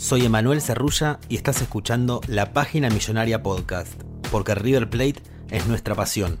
soy 0.00 0.24
Emanuel 0.24 0.62
Cerrulla 0.62 1.20
y 1.28 1.36
estás 1.36 1.60
escuchando 1.60 2.22
la 2.26 2.54
Página 2.54 2.88
Millonaria 2.88 3.42
Podcast, 3.42 3.92
porque 4.32 4.54
River 4.54 4.88
Plate 4.88 5.22
es 5.50 5.66
nuestra 5.66 5.94
pasión. 5.94 6.38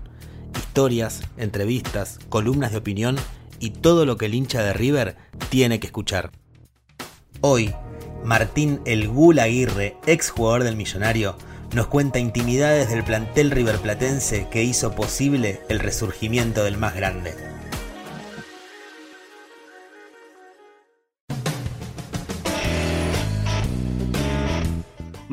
Historias, 0.56 1.20
entrevistas, 1.36 2.18
columnas 2.30 2.72
de 2.72 2.78
opinión 2.78 3.16
y 3.58 3.70
todo 3.70 4.06
lo 4.06 4.16
que 4.16 4.26
el 4.26 4.34
hincha 4.34 4.62
de 4.62 4.72
River 4.72 5.16
tiene 5.50 5.78
que 5.78 5.88
escuchar. 5.88 6.30
Hoy, 7.42 7.74
Martín 8.24 8.80
El 8.86 9.08
Gul 9.08 9.38
Aguirre, 9.38 9.98
ex 10.06 10.30
jugador 10.30 10.64
del 10.64 10.76
Millonario, 10.76 11.36
nos 11.74 11.86
cuenta 11.88 12.18
intimidades 12.18 12.88
del 12.88 13.04
plantel 13.04 13.50
riverplatense 13.50 14.48
que 14.50 14.64
hizo 14.64 14.94
posible 14.94 15.60
el 15.68 15.80
resurgimiento 15.80 16.64
del 16.64 16.78
más 16.78 16.96
grande. 16.96 17.49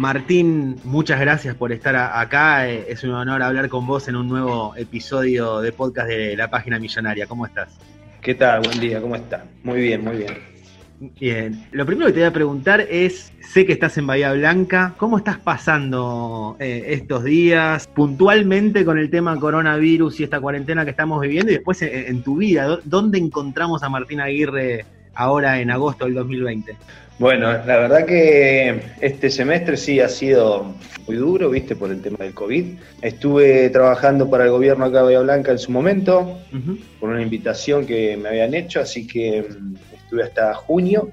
Martín, 0.02 0.76
muchas 0.84 1.20
gracias 1.20 1.56
por 1.56 1.72
estar 1.72 1.96
acá. 1.96 2.70
Eh, 2.70 2.86
Es 2.88 3.04
un 3.04 3.10
honor 3.14 3.42
hablar 3.42 3.68
con 3.68 3.88
vos 3.88 4.08
en 4.08 4.16
un 4.16 4.28
nuevo 4.28 4.76
episodio 4.76 5.60
de 5.60 5.72
podcast 5.72 6.08
de 6.08 6.38
la 6.38 6.52
página 6.52 6.78
millonaria. 6.78 7.26
¿Cómo 7.26 7.48
estás? 7.48 7.80
¿Qué 8.22 8.36
tal? 8.36 8.62
Buen 8.62 8.80
día, 8.80 9.02
¿cómo 9.02 9.16
están? 9.16 9.46
Muy 9.64 9.82
bien, 9.82 10.04
muy 10.04 10.18
bien. 10.18 10.38
Bien. 11.20 11.66
Lo 11.72 11.84
primero 11.88 12.06
que 12.08 12.14
te 12.14 12.20
voy 12.20 12.28
a 12.28 12.32
preguntar 12.34 12.82
es, 12.82 13.34
sé 13.42 13.66
que 13.66 13.74
estás 13.74 13.98
en 13.98 14.06
Bahía 14.06 14.34
Blanca, 14.34 14.94
¿cómo 14.98 15.18
estás 15.18 15.40
pasando 15.40 16.58
eh, 16.60 16.84
estos 16.90 17.24
días 17.24 17.88
puntualmente 17.88 18.86
con 18.86 19.00
el 19.00 19.10
tema 19.10 19.36
coronavirus 19.40 20.20
y 20.20 20.26
esta 20.26 20.40
cuarentena 20.40 20.86
que 20.86 20.92
estamos 20.92 21.20
viviendo? 21.22 21.52
Y 21.52 21.56
después 21.56 21.82
en, 21.82 22.06
en 22.08 22.22
tu 22.22 22.38
vida, 22.38 22.68
¿dó- 22.68 22.82
¿dónde 22.86 23.18
encontramos 23.18 23.82
a 23.82 23.90
Martín 23.90 24.22
Aguirre 24.22 24.86
ahora 25.18 25.60
en 25.60 25.72
agosto 25.72 26.06
del 26.06 26.14
2020? 26.14 26.78
Bueno, 27.20 27.52
la 27.52 27.78
verdad 27.78 28.06
que 28.06 28.80
este 29.02 29.32
semestre 29.32 29.76
sí 29.76 30.00
ha 30.00 30.08
sido 30.08 30.76
muy 31.08 31.16
duro, 31.16 31.50
viste, 31.50 31.76
por 31.76 31.90
el 31.90 32.00
tema 32.00 32.18
del 32.20 32.36
COVID. 32.36 32.66
Estuve 33.02 33.70
trabajando 33.72 34.30
para 34.30 34.44
el 34.44 34.52
gobierno 34.52 34.86
acá 34.86 35.00
de 35.00 35.04
Bahía 35.06 35.22
Blanca 35.22 35.52
en 35.52 35.58
su 35.58 35.72
momento, 35.72 36.38
por 37.00 37.10
una 37.10 37.24
invitación 37.24 37.88
que 37.88 38.16
me 38.18 38.30
habían 38.30 38.54
hecho, 38.54 38.80
así 38.80 39.08
que 39.08 39.42
mm, 39.50 39.76
estuve 39.96 40.24
hasta 40.24 40.54
junio. 40.54 41.10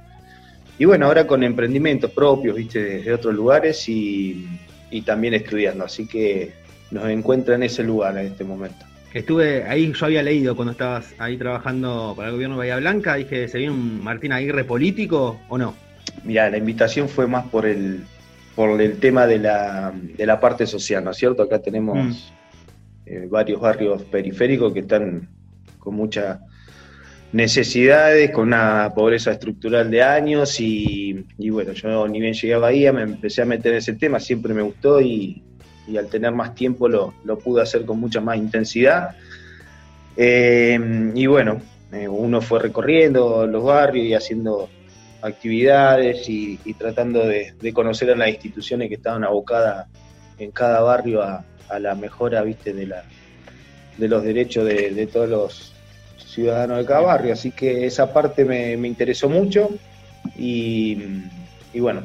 Y 0.78 0.84
bueno, 0.84 1.06
ahora 1.06 1.26
con 1.26 1.42
emprendimientos 1.42 2.10
propios, 2.10 2.56
viste, 2.56 2.82
desde 2.82 3.12
otros 3.14 3.34
lugares 3.34 3.88
y, 3.88 4.46
y 4.90 5.02
también 5.02 5.32
estudiando, 5.32 5.84
así 5.84 6.06
que 6.06 6.52
nos 6.90 7.08
encuentra 7.08 7.54
en 7.54 7.62
ese 7.62 7.82
lugar 7.82 8.18
en 8.18 8.26
este 8.26 8.44
momento. 8.44 8.84
Estuve 9.14 9.62
ahí, 9.64 9.92
yo 9.92 10.06
había 10.06 10.22
leído 10.24 10.56
cuando 10.56 10.72
estabas 10.72 11.14
ahí 11.18 11.36
trabajando 11.36 12.14
para 12.16 12.28
el 12.28 12.34
gobierno 12.34 12.56
de 12.56 12.58
Bahía 12.58 12.76
Blanca, 12.78 13.14
dije, 13.14 13.46
¿se 13.48 13.58
viene 13.58 13.72
un 13.72 14.02
Martín 14.02 14.32
Aguirre 14.32 14.64
político 14.64 15.40
o 15.48 15.56
no? 15.56 15.74
Mira, 16.24 16.50
la 16.50 16.58
invitación 16.58 17.08
fue 17.08 17.26
más 17.28 17.46
por 17.46 17.64
el, 17.64 18.00
por 18.56 18.80
el 18.80 18.98
tema 18.98 19.26
de 19.26 19.38
la, 19.38 19.92
de 19.94 20.26
la 20.26 20.40
parte 20.40 20.66
social, 20.66 21.04
¿no 21.04 21.12
es 21.12 21.16
cierto? 21.16 21.44
Acá 21.44 21.60
tenemos 21.60 21.96
Mm. 21.96 22.12
eh, 23.06 23.26
varios 23.30 23.60
barrios 23.60 24.02
periféricos 24.02 24.72
que 24.72 24.80
están 24.80 25.28
con 25.78 25.94
muchas 25.94 26.40
necesidades, 27.32 28.30
con 28.30 28.48
una 28.48 28.92
pobreza 28.94 29.32
estructural 29.32 29.90
de 29.90 30.02
años 30.02 30.58
y, 30.60 31.24
y 31.38 31.50
bueno, 31.50 31.72
yo 31.72 32.08
ni 32.08 32.20
bien 32.20 32.34
llegué 32.34 32.54
a 32.54 32.58
Bahía 32.58 32.92
me 32.92 33.02
empecé 33.02 33.42
a 33.42 33.44
meter 33.44 33.72
en 33.72 33.78
ese 33.78 33.94
tema, 33.94 34.18
siempre 34.18 34.54
me 34.54 34.62
gustó 34.62 35.00
y, 35.00 35.42
y 35.86 35.96
al 35.96 36.08
tener 36.08 36.32
más 36.32 36.54
tiempo 36.54 36.88
lo, 36.88 37.14
lo 37.24 37.38
pude 37.38 37.62
hacer 37.62 37.84
con 37.84 38.00
mucha 38.00 38.20
más 38.20 38.36
intensidad. 38.36 39.16
Eh, 40.16 41.12
y 41.14 41.26
bueno, 41.26 41.60
eh, 41.92 42.08
uno 42.08 42.40
fue 42.40 42.60
recorriendo 42.60 43.46
los 43.46 43.62
barrios 43.62 44.06
y 44.06 44.14
haciendo 44.14 44.68
actividades 45.22 46.28
y, 46.28 46.58
tratando 46.74 47.26
de, 47.26 47.54
conocer 47.72 48.10
a 48.10 48.16
las 48.16 48.28
instituciones 48.28 48.88
que 48.88 48.96
estaban 48.96 49.24
abocadas 49.24 49.86
en 50.38 50.50
cada 50.50 50.80
barrio 50.80 51.22
a, 51.22 51.44
a 51.68 51.78
la 51.78 51.94
mejora 51.94 52.42
viste 52.42 52.74
de 52.74 52.86
la 52.86 53.04
de 53.96 54.08
los 54.08 54.22
derechos 54.22 54.66
de, 54.66 54.90
de 54.90 55.06
todos 55.06 55.28
los 55.28 55.72
ciudadanos 56.18 56.78
de 56.78 56.84
cada 56.84 57.00
barrio 57.00 57.32
así 57.32 57.52
que 57.52 57.86
esa 57.86 58.12
parte 58.12 58.44
me, 58.44 58.76
me 58.76 58.88
interesó 58.88 59.28
mucho 59.28 59.70
y, 60.36 60.98
y 61.72 61.80
bueno 61.80 62.02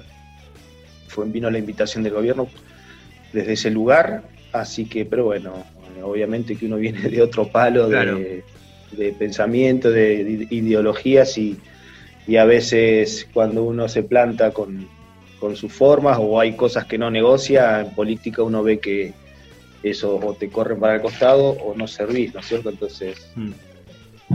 fue 1.07 1.25
vino 1.25 1.50
la 1.50 1.57
invitación 1.57 2.03
del 2.03 2.13
gobierno 2.13 2.47
desde 3.34 3.53
ese 3.53 3.69
lugar 3.72 4.23
así 4.51 4.85
que 4.85 5.06
pero 5.06 5.25
bueno 5.25 5.63
obviamente 6.03 6.56
que 6.57 6.66
uno 6.66 6.78
viene 6.78 7.09
de 7.09 7.22
otro 7.22 7.47
palo 7.50 7.88
de, 7.88 7.95
Claro. 7.95 8.17
de 8.17 9.13
pensamiento 9.13 9.91
de, 9.91 10.23
de 10.23 10.47
ideologías 10.50 11.38
y 11.38 11.57
y 12.28 12.38
a 12.38 12.45
veces 12.45 13.28
cuando 13.34 13.63
uno 13.63 13.88
se 13.90 14.03
planta 14.03 14.51
con, 14.51 14.88
con 15.40 15.56
sus 15.56 15.73
formas 15.73 16.19
o 16.22 16.40
hay 16.40 16.53
cosas 16.53 16.85
que 16.85 16.97
no 17.00 17.09
negocia, 17.09 17.79
en 17.81 17.90
política 17.95 18.44
uno 18.44 18.62
ve 18.62 18.78
que 18.79 19.13
eso 19.81 20.16
o 20.16 20.35
te 20.35 20.47
corren 20.50 20.79
para 20.79 20.96
el 20.96 21.01
costado 21.01 21.50
o 21.51 21.73
no 21.75 21.88
servís, 21.88 22.31
¿no 22.34 22.41
es 22.41 22.46
cierto? 22.46 22.69
Entonces 22.69 23.17
Mm. 23.35 23.51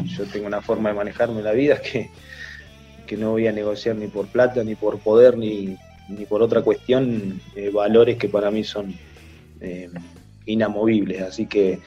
yo 0.06 0.24
tengo 0.24 0.46
una 0.48 0.60
forma 0.60 0.88
de 0.88 0.96
manejarme 0.96 1.40
la 1.40 1.52
vida 1.52 1.80
que, 1.80 2.08
que 3.06 3.16
no 3.16 3.30
voy 3.30 3.46
a 3.46 3.52
negociar 3.52 3.94
ni 3.94 4.08
por 4.08 4.26
plata, 4.26 4.64
ni 4.64 4.74
por 4.74 4.98
poder, 4.98 5.36
ni, 5.38 5.76
ni 6.08 6.26
por 6.26 6.42
otra 6.42 6.62
cuestión, 6.62 7.40
eh, 7.56 7.70
valores 7.70 8.16
que 8.16 8.28
para 8.28 8.50
mí 8.50 8.64
son 8.64 8.94
eh, 9.60 9.88
inamovibles. 10.46 11.22
Así 11.22 11.46
que 11.46 11.78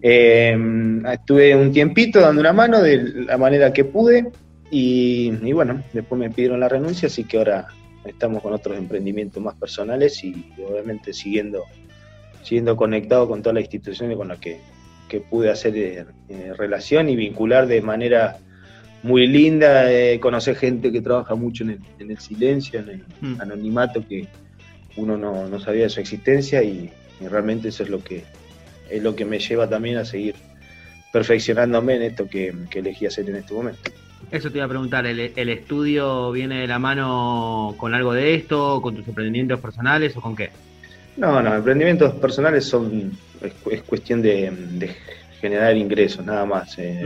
eh, 0.00 0.58
estuve 1.12 1.54
un 1.54 1.72
tiempito 1.72 2.20
dando 2.20 2.40
una 2.40 2.52
mano 2.52 2.82
de 2.82 3.24
la 3.24 3.38
manera 3.38 3.72
que 3.72 3.84
pude 3.84 4.30
y, 4.70 5.30
bueno, 5.52 5.82
después 5.92 6.18
me 6.18 6.30
pidieron 6.30 6.58
la 6.60 6.68
renuncia, 6.68 7.06
así 7.06 7.24
que 7.24 7.38
ahora 7.38 7.68
estamos 8.04 8.42
con 8.42 8.52
otros 8.52 8.76
emprendimientos 8.76 9.42
más 9.42 9.54
personales 9.54 10.24
y, 10.24 10.50
obviamente 10.66 11.12
siguiendo, 11.12 11.64
siguiendo 12.42 12.74
conectado 12.74 13.28
con 13.28 13.42
todas 13.42 13.54
las 13.54 13.64
instituciones 13.64 14.16
con 14.16 14.28
las 14.28 14.38
que, 14.38 14.60
que 15.08 15.20
pude 15.20 15.50
hacer 15.50 15.76
eh, 15.76 16.04
relación 16.56 17.08
y 17.10 17.16
vincular 17.16 17.66
de 17.66 17.82
manera 17.82 18.38
muy 19.02 19.26
linda, 19.26 19.92
eh, 19.92 20.18
conocer 20.20 20.56
gente 20.56 20.92
que 20.92 21.00
trabaja 21.00 21.34
mucho 21.34 21.64
en 21.64 21.70
el, 21.70 21.78
en 21.98 22.10
el 22.10 22.18
silencio, 22.18 22.80
en 22.80 22.88
el 22.90 23.02
Mm. 23.20 23.40
anonimato, 23.40 24.04
que 24.08 24.26
uno 24.96 25.16
no, 25.16 25.48
no 25.48 25.58
sabía 25.60 25.84
de 25.84 25.88
su 25.90 26.00
existencia 26.00 26.62
y, 26.62 26.90
y 27.20 27.26
realmente 27.28 27.68
eso 27.68 27.82
es 27.82 27.88
lo 27.90 28.02
que 28.02 28.24
es 28.90 29.02
lo 29.02 29.16
que 29.16 29.24
me 29.24 29.38
lleva 29.38 29.68
también 29.68 29.96
a 29.96 30.04
seguir 30.04 30.34
perfeccionándome 31.12 31.96
en 31.96 32.02
esto 32.02 32.28
que, 32.28 32.52
que 32.70 32.80
elegí 32.80 33.06
hacer 33.06 33.28
en 33.28 33.36
este 33.36 33.54
momento. 33.54 33.90
Eso 34.30 34.50
te 34.50 34.58
iba 34.58 34.64
a 34.64 34.68
preguntar, 34.68 35.06
¿el, 35.06 35.32
el 35.34 35.48
estudio 35.48 36.30
viene 36.32 36.60
de 36.60 36.66
la 36.66 36.78
mano 36.78 37.74
con 37.78 37.94
algo 37.94 38.12
de 38.12 38.34
esto, 38.34 38.80
con 38.82 38.94
tus 38.94 39.06
emprendimientos 39.06 39.60
personales 39.60 40.16
o 40.16 40.20
con 40.20 40.34
qué? 40.36 40.50
No, 41.16 41.42
no, 41.42 41.54
emprendimientos 41.54 42.14
personales 42.14 42.64
son 42.64 43.12
es, 43.42 43.52
cu- 43.54 43.70
es 43.70 43.82
cuestión 43.82 44.22
de, 44.22 44.50
de 44.72 44.94
generar 45.40 45.76
ingresos, 45.76 46.24
nada 46.24 46.44
más. 46.46 46.78
eh. 46.78 47.02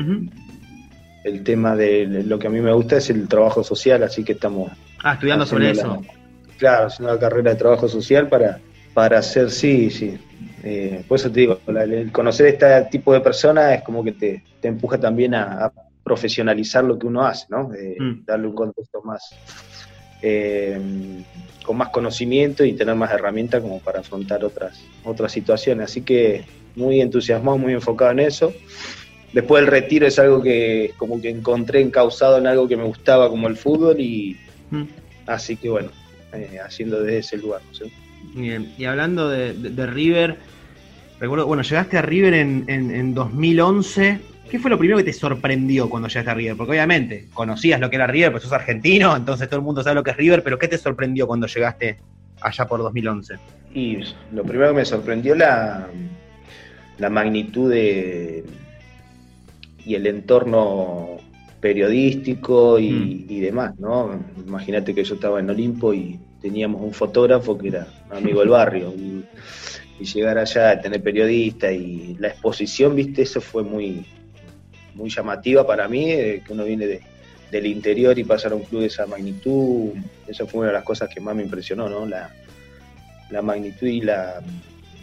El 1.26 1.42
tema 1.42 1.74
de 1.74 2.06
lo 2.24 2.38
que 2.38 2.46
a 2.46 2.50
mí 2.50 2.60
me 2.60 2.72
gusta 2.72 2.98
es 2.98 3.10
el 3.10 3.26
trabajo 3.28 3.64
social, 3.64 4.02
así 4.04 4.22
que 4.22 4.32
estamos 4.32 4.70
Ah, 5.02 5.14
estudiando 5.14 5.44
sobre 5.44 5.70
eso. 5.72 5.88
la- 5.88 6.54
claro, 6.56 6.86
haciendo 6.86 7.12
la 7.12 7.18
carrera 7.18 7.50
de 7.50 7.56
trabajo 7.56 7.88
social 7.88 8.28
para, 8.28 8.60
para 8.94 9.18
hacer, 9.18 9.50
sí, 9.50 9.90
sí. 9.90 10.16
Eh, 10.62 11.02
por 11.08 11.18
eso 11.18 11.30
te 11.32 11.40
digo, 11.40 11.60
la- 11.66 11.82
el 11.82 12.12
conocer 12.12 12.46
este 12.46 12.66
tipo 12.92 13.12
de 13.12 13.20
personas 13.20 13.72
es 13.74 13.82
como 13.82 14.04
que 14.04 14.12
te, 14.12 14.42
te 14.60 14.68
empuja 14.68 14.98
también 15.00 15.34
a, 15.34 15.66
a- 15.66 15.72
profesionalizar 16.04 16.84
lo 16.84 16.96
que 16.96 17.08
uno 17.08 17.26
hace, 17.26 17.46
¿no? 17.48 17.74
Eh, 17.74 17.96
Mm. 17.98 18.24
Darle 18.24 18.46
un 18.46 18.54
contexto 18.54 19.02
más, 19.02 19.34
eh, 20.22 20.80
con 21.64 21.76
más 21.76 21.88
conocimiento 21.88 22.64
y 22.64 22.74
tener 22.76 22.94
más 22.94 23.10
herramientas 23.12 23.60
como 23.60 23.80
para 23.80 23.98
afrontar 24.00 24.44
otras, 24.44 24.78
otras 25.02 25.32
situaciones. 25.32 25.86
Así 25.90 26.02
que 26.02 26.44
muy 26.76 27.00
entusiasmado, 27.00 27.58
muy 27.58 27.72
enfocado 27.72 28.12
en 28.12 28.20
eso. 28.20 28.52
Después 29.32 29.62
del 29.62 29.70
retiro 29.70 30.06
es 30.06 30.18
algo 30.18 30.42
que 30.42 30.92
como 30.96 31.20
que 31.20 31.28
encontré 31.30 31.80
encausado 31.80 32.38
en 32.38 32.46
algo 32.46 32.66
que 32.68 32.76
me 32.76 32.84
gustaba 32.84 33.28
como 33.28 33.48
el 33.48 33.56
fútbol 33.56 34.00
y 34.00 34.36
Mm. 34.70 34.82
así 35.26 35.56
que 35.56 35.68
bueno, 35.68 35.90
eh, 36.32 36.58
haciendo 36.64 37.00
desde 37.02 37.18
ese 37.18 37.36
lugar. 37.36 37.60
¿no 37.68 37.74
sé? 37.74 37.84
Bien, 38.34 38.72
y 38.76 38.84
hablando 38.84 39.28
de, 39.28 39.52
de- 39.52 39.70
de 39.70 39.86
River, 39.86 40.38
recuerdo, 41.20 41.46
bueno, 41.46 41.62
llegaste 41.62 41.98
a 41.98 42.02
River 42.02 42.34
en, 42.34 42.64
en- 42.68 42.90
en 42.90 43.14
2011. 43.14 44.18
¿Qué 44.50 44.58
fue 44.60 44.70
lo 44.70 44.78
primero 44.78 44.96
que 44.98 45.04
te 45.04 45.12
sorprendió 45.12 45.88
cuando 45.90 46.08
llegaste 46.08 46.30
a 46.30 46.34
River? 46.34 46.56
Porque 46.56 46.70
obviamente 46.72 47.26
conocías 47.34 47.80
lo 47.80 47.90
que 47.90 47.96
era 47.96 48.06
River, 48.06 48.30
pues 48.32 48.44
sos 48.44 48.52
argentino, 48.52 49.16
entonces 49.16 49.48
todo 49.48 49.58
el 49.58 49.64
mundo 49.66 49.82
sabe 49.82 49.96
lo 49.96 50.02
que 50.04 50.12
es 50.12 50.16
River, 50.16 50.42
pero 50.42 50.58
¿qué 50.58 50.68
te 50.68 50.78
sorprendió 50.78 51.26
cuando 51.26 51.46
llegaste 51.48 51.98
allá 52.40 52.66
por 52.66 52.80
2011? 52.80 53.34
Y 53.74 53.98
lo 54.32 54.44
primero 54.44 54.70
que 54.70 54.76
me 54.76 54.84
sorprendió 54.84 55.34
la, 55.34 55.88
la 56.98 57.10
magnitud 57.10 57.70
de, 57.70 58.44
y 59.86 59.94
el 59.94 60.06
entorno 60.06 61.18
periodístico 61.60 62.78
y, 62.78 63.26
y 63.28 63.40
demás, 63.40 63.78
¿no? 63.78 64.20
Imagínate 64.46 64.94
que 64.94 65.04
yo 65.04 65.14
estaba 65.14 65.40
en 65.40 65.50
Olimpo 65.50 65.94
y 65.94 66.18
teníamos 66.42 66.82
un 66.82 66.92
fotógrafo 66.92 67.56
que 67.56 67.68
era 67.68 67.86
amigo 68.10 68.40
del 68.40 68.50
barrio 68.50 68.92
y, 68.96 69.24
y 70.00 70.04
llegar 70.04 70.38
allá, 70.38 70.80
tener 70.80 71.02
periodista 71.02 71.72
y 71.72 72.16
la 72.18 72.28
exposición, 72.28 72.94
viste, 72.94 73.22
eso 73.22 73.40
fue 73.40 73.62
muy, 73.62 74.04
muy 74.94 75.08
llamativa 75.10 75.66
para 75.66 75.88
mí, 75.88 76.10
eh, 76.10 76.42
que 76.46 76.52
uno 76.52 76.64
viene 76.64 76.86
de- 76.86 77.00
del 77.50 77.66
interior 77.66 78.18
y 78.18 78.24
pasar 78.24 78.52
a 78.52 78.56
un 78.56 78.64
club 78.64 78.80
de 78.80 78.88
esa 78.88 79.06
magnitud, 79.06 79.90
eso 80.26 80.46
fue 80.48 80.60
una 80.60 80.68
de 80.68 80.74
las 80.74 80.84
cosas 80.84 81.08
que 81.08 81.20
más 81.20 81.34
me 81.34 81.42
impresionó, 81.44 81.88
¿no? 81.88 82.04
La, 82.04 82.28
la 83.30 83.40
magnitud 83.40 83.86
y 83.86 84.00
la, 84.00 84.40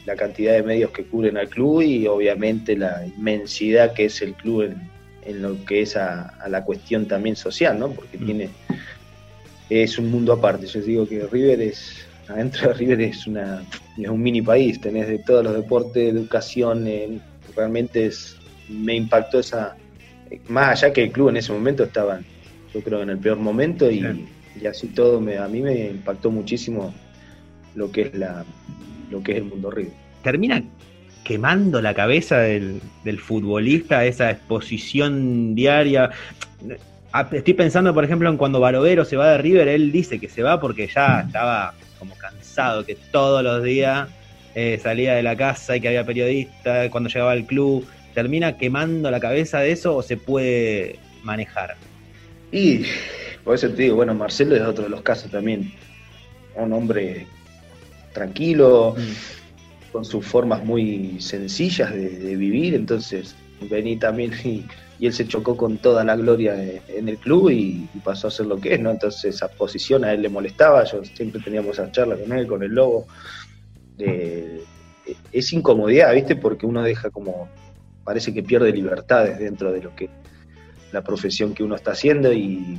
la 0.06 0.16
cantidad 0.16 0.54
de 0.54 0.64
medios 0.64 0.92
que 0.92 1.04
cubren 1.06 1.38
al 1.38 1.50
club 1.50 1.82
y 1.82 2.08
obviamente 2.08 2.76
la 2.76 3.06
inmensidad 3.06 3.94
que 3.94 4.06
es 4.06 4.22
el 4.22 4.34
club 4.34 4.64
en, 4.64 4.90
en 5.26 5.42
lo 5.42 5.64
que 5.66 5.82
es 5.82 5.96
a, 5.96 6.28
a 6.42 6.50
la 6.50 6.64
cuestión 6.66 7.08
también 7.08 7.36
social, 7.36 7.80
¿no? 7.80 7.92
Porque 7.92 8.18
Mm. 8.18 8.26
tiene 8.26 8.50
es 9.70 9.98
un 9.98 10.12
mundo 10.12 10.34
aparte. 10.34 10.68
Yo 10.68 10.82
digo 10.82 11.08
que 11.08 11.26
River 11.28 11.62
es 11.62 12.06
adentro 12.28 12.68
de 12.70 12.74
River 12.74 13.02
es 13.02 13.26
una 13.28 13.64
es 13.98 14.10
un 14.10 14.22
mini 14.22 14.42
país. 14.42 14.80
Tenés 14.82 15.08
de 15.08 15.20
todos 15.20 15.44
los 15.44 15.56
deportes, 15.56 16.14
educación, 16.14 16.86
eh, 16.88 17.20
realmente 17.56 18.08
es 18.08 18.38
me 18.70 18.96
impactó 18.96 19.40
esa 19.40 19.76
más 20.48 20.84
allá 20.84 20.94
que 20.94 21.04
el 21.04 21.12
club 21.12 21.30
en 21.30 21.38
ese 21.38 21.52
momento 21.54 21.84
estaba 21.84 22.20
yo 22.74 22.82
creo 22.82 23.04
en 23.04 23.10
el 23.12 23.20
peor 23.20 23.38
momento 23.38 23.90
y, 23.92 24.04
y 24.60 24.66
así 24.66 24.88
todo 24.88 25.22
me, 25.22 25.38
a 25.38 25.48
mí 25.48 25.62
me 25.62 25.90
impactó 25.92 26.32
muchísimo 26.32 26.94
lo 27.76 27.92
que 27.92 28.04
es 28.04 28.14
la 28.16 28.44
lo 29.10 29.22
que 29.22 29.34
es 29.34 29.38
el 29.40 29.46
mundo 29.46 29.72
River. 29.72 29.94
termina 30.24 30.64
quemando 31.24 31.82
la 31.82 31.94
cabeza 31.94 32.40
del, 32.40 32.82
del 33.04 33.20
futbolista 33.20 34.06
esa 34.06 34.32
exposición 34.32 35.56
diaria. 35.56 36.12
Estoy 37.32 37.54
pensando, 37.54 37.94
por 37.94 38.04
ejemplo, 38.04 38.30
en 38.30 38.38
cuando 38.38 38.60
Barovero 38.60 39.06
se 39.06 39.16
va 39.16 39.32
de 39.32 39.38
River, 39.38 39.68
él 39.68 39.92
dice 39.92 40.20
que 40.20 40.28
se 40.28 40.44
va 40.44 40.60
porque 40.60 40.88
ya 40.88 41.22
estaba 41.22 41.74
como 42.00 42.16
cansado, 42.16 42.86
que 42.86 42.96
todos 43.12 43.44
los 43.44 43.64
días 43.64 44.10
eh, 44.56 44.80
salía 44.82 45.14
de 45.16 45.24
la 45.24 45.36
casa 45.36 45.76
y 45.76 45.82
que 45.82 45.88
había 45.88 46.06
periodista, 46.06 46.90
cuando 46.90 47.10
llegaba 47.10 47.32
al 47.32 47.46
club, 47.46 47.88
¿termina 48.14 48.58
quemando 48.58 49.10
la 49.10 49.20
cabeza 49.20 49.60
de 49.60 49.72
eso 49.72 49.96
o 49.96 50.04
se 50.04 50.18
puede 50.18 51.00
manejar? 51.24 51.76
Y 52.52 52.84
por 53.44 53.56
eso 53.56 53.70
te 53.70 53.84
digo, 53.84 53.96
bueno, 53.96 54.14
Marcelo 54.14 54.56
es 54.56 54.62
otro 54.62 54.84
de 54.84 54.90
los 54.90 55.02
casos 55.02 55.32
también. 55.32 55.72
Un 56.56 56.72
hombre 56.74 57.26
tranquilo, 58.14 58.96
con 59.92 60.06
sus 60.06 60.26
formas 60.26 60.64
muy 60.64 61.20
sencillas 61.20 61.94
de, 61.94 62.10
de 62.10 62.36
vivir, 62.36 62.74
entonces 62.76 63.36
vení 63.70 63.98
también 63.98 64.34
y, 64.44 64.66
y 65.00 65.08
él 65.08 65.14
se 65.14 65.28
chocó 65.28 65.56
con 65.56 65.78
toda 65.78 66.04
la 66.04 66.16
gloria 66.16 66.56
en 66.88 67.08
el 67.10 67.18
club 67.18 67.50
y, 67.50 67.88
y 67.94 68.00
pasó 68.04 68.28
a 68.28 68.32
ser 68.32 68.46
lo 68.48 68.60
que 68.60 68.74
es, 68.76 68.80
¿no? 68.80 68.92
Entonces 68.92 69.36
esa 69.36 69.48
posición 69.48 70.04
a 70.04 70.14
él 70.14 70.22
le 70.22 70.30
molestaba, 70.30 70.84
yo 70.86 71.04
siempre 71.04 71.42
teníamos 71.42 71.78
esa 71.80 71.92
charla 71.92 72.16
con 72.18 72.32
él, 72.38 72.48
con 72.48 72.64
el 72.64 72.72
lobo. 72.72 73.06
de- 73.98 74.64
es 75.32 75.52
incomodidad, 75.54 76.14
¿viste? 76.14 76.36
Porque 76.38 76.66
uno 76.66 76.82
deja 76.82 77.10
como, 77.10 77.50
parece 78.06 78.34
que 78.34 78.42
pierde 78.44 78.72
libertades 78.72 79.38
dentro 79.40 79.72
de 79.72 79.82
lo 79.82 79.94
que 79.96 80.10
la 80.92 81.04
profesión 81.04 81.54
que 81.54 81.64
uno 81.64 81.76
está 81.76 81.92
haciendo 81.92 82.32
y 82.32 82.78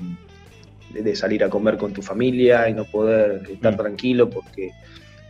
de, 0.93 1.03
de 1.03 1.17
salir 1.17 1.45
a 1.45 1.51
comer 1.51 1.77
con 1.77 1.93
tu 1.93 2.01
familia 2.03 2.69
y 2.69 2.75
no 2.75 2.85
poder 2.85 3.43
estar 3.51 3.75
Mm. 3.75 3.77
tranquilo 3.77 4.31
porque 4.31 4.71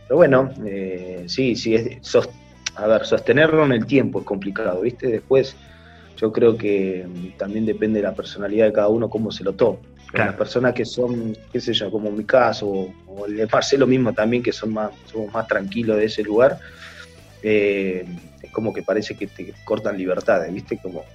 pero 0.07 0.17
bueno 0.17 0.53
eh, 0.65 1.23
sí 1.27 1.55
sí 1.55 1.75
es 1.75 1.99
sos- 2.01 2.29
a 2.75 2.87
ver 2.87 3.05
sostenerlo 3.05 3.65
en 3.65 3.73
el 3.73 3.85
tiempo 3.85 4.19
es 4.19 4.25
complicado 4.25 4.81
viste 4.81 5.07
después 5.07 5.57
yo 6.15 6.31
creo 6.31 6.57
que 6.57 7.05
mm, 7.07 7.37
también 7.37 7.65
depende 7.65 7.99
de 7.99 8.03
la 8.07 8.15
personalidad 8.15 8.65
de 8.67 8.73
cada 8.73 8.89
uno 8.89 9.09
cómo 9.09 9.31
se 9.31 9.43
lo 9.43 9.55
Claro. 10.11 10.31
las 10.31 10.37
personas 10.37 10.73
que 10.73 10.85
son 10.85 11.33
qué 11.51 11.59
sé 11.59 11.73
yo 11.73 11.91
como 11.91 12.09
en 12.09 12.15
mi 12.17 12.25
caso 12.25 12.67
o, 12.69 12.95
o 13.05 13.25
el 13.25 13.35
de 13.37 13.47
Marcelo 13.51 13.87
mismo 13.87 14.13
también 14.13 14.43
que 14.43 14.51
son 14.53 14.73
más 14.73 14.91
somos 15.05 15.33
más 15.33 15.47
tranquilos 15.47 15.97
de 15.97 16.05
ese 16.05 16.23
lugar 16.23 16.57
eh, 17.41 18.05
es 18.41 18.51
como 18.51 18.71
que 18.73 18.83
parece 18.83 19.15
que 19.15 19.27
te 19.27 19.53
cortan 19.63 19.97
libertades 19.97 20.53
viste 20.53 20.79
como 20.79 21.05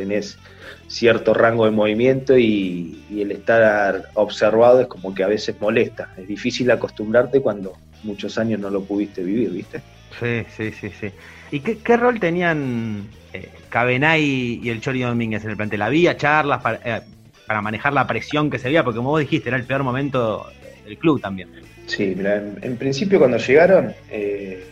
tenés 0.00 0.38
cierto 0.86 1.34
rango 1.34 1.64
de 1.64 1.70
movimiento 1.70 2.36
y, 2.38 3.04
y 3.08 3.20
el 3.22 3.32
estar 3.32 4.02
observado 4.14 4.80
es 4.80 4.86
como 4.88 5.14
que 5.14 5.22
a 5.24 5.28
veces 5.28 5.60
molesta. 5.60 6.08
Es 6.16 6.26
difícil 6.26 6.70
acostumbrarte 6.70 7.40
cuando 7.40 7.72
muchos 8.02 8.38
años 8.38 8.60
no 8.60 8.70
lo 8.70 8.84
pudiste 8.84 9.22
vivir, 9.22 9.50
¿viste? 9.50 9.82
Sí, 10.18 10.44
sí, 10.56 10.72
sí, 10.72 10.90
sí. 10.90 11.08
¿Y 11.50 11.60
qué, 11.60 11.78
qué 11.78 11.96
rol 11.96 12.18
tenían 12.18 13.08
eh, 13.32 13.50
Cabenay 13.68 14.22
y 14.62 14.68
el 14.70 14.80
Chori 14.80 15.02
Domínguez 15.02 15.44
en 15.44 15.50
el 15.50 15.56
plantel? 15.56 15.82
¿Había 15.82 16.16
charlas 16.16 16.60
para, 16.62 16.80
eh, 16.84 17.02
para 17.46 17.62
manejar 17.62 17.92
la 17.92 18.06
presión 18.06 18.50
que 18.50 18.58
se 18.58 18.68
veía? 18.68 18.82
Porque 18.84 18.96
como 18.98 19.10
vos 19.10 19.20
dijiste, 19.20 19.48
era 19.48 19.56
el 19.58 19.66
peor 19.66 19.82
momento 19.84 20.46
del 20.84 20.98
club 20.98 21.20
también. 21.20 21.48
Sí, 21.86 22.14
mira, 22.16 22.36
en, 22.36 22.58
en 22.62 22.76
principio 22.76 23.18
cuando 23.18 23.36
llegaron, 23.36 23.92
eh, 24.10 24.64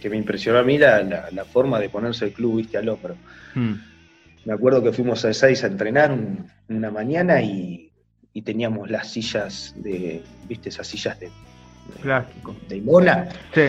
que 0.00 0.10
me 0.10 0.16
impresionó 0.16 0.58
a 0.58 0.62
mí 0.62 0.78
la, 0.78 1.02
la- 1.02 1.28
la 1.32 1.44
forma 1.44 1.78
de 1.80 1.88
ponerse 1.88 2.26
el 2.26 2.32
club, 2.32 2.56
viste, 2.58 2.78
al 2.78 2.88
hombro. 2.88 3.16
Mm, 3.54 3.72
Me 4.48 4.54
acuerdo 4.54 4.82
que 4.82 4.92
fuimos 4.92 5.22
a 5.26 5.34
Seis 5.34 5.62
a 5.62 5.66
entrenar 5.66 6.10
un- 6.10 6.50
una 6.70 6.90
mañana 6.90 7.42
y, 7.42 7.92
y 8.32 8.40
teníamos 8.40 8.90
las 8.90 9.06
sillas 9.12 9.74
de, 9.76 10.22
viste, 10.48 10.70
esas 10.70 10.86
sillas 10.86 11.20
de, 11.20 11.28
Plástico. 12.00 12.56
de 12.66 12.78
lona 12.80 13.28
Sí, 13.54 13.60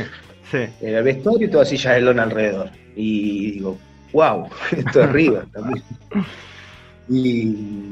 sí. 0.50 0.58
en 0.80 0.96
el 0.96 1.04
vestuario 1.04 1.48
y 1.48 1.52
todas 1.52 1.68
sillas 1.68 1.96
de 1.96 2.02
lona 2.02 2.24
alrededor. 2.24 2.70
Y 2.96 3.52
digo, 3.52 3.78
wow, 4.14 4.48
esto 4.78 5.04
es 5.04 5.12
River 5.12 5.48
también. 5.52 5.84
Y 7.10 7.44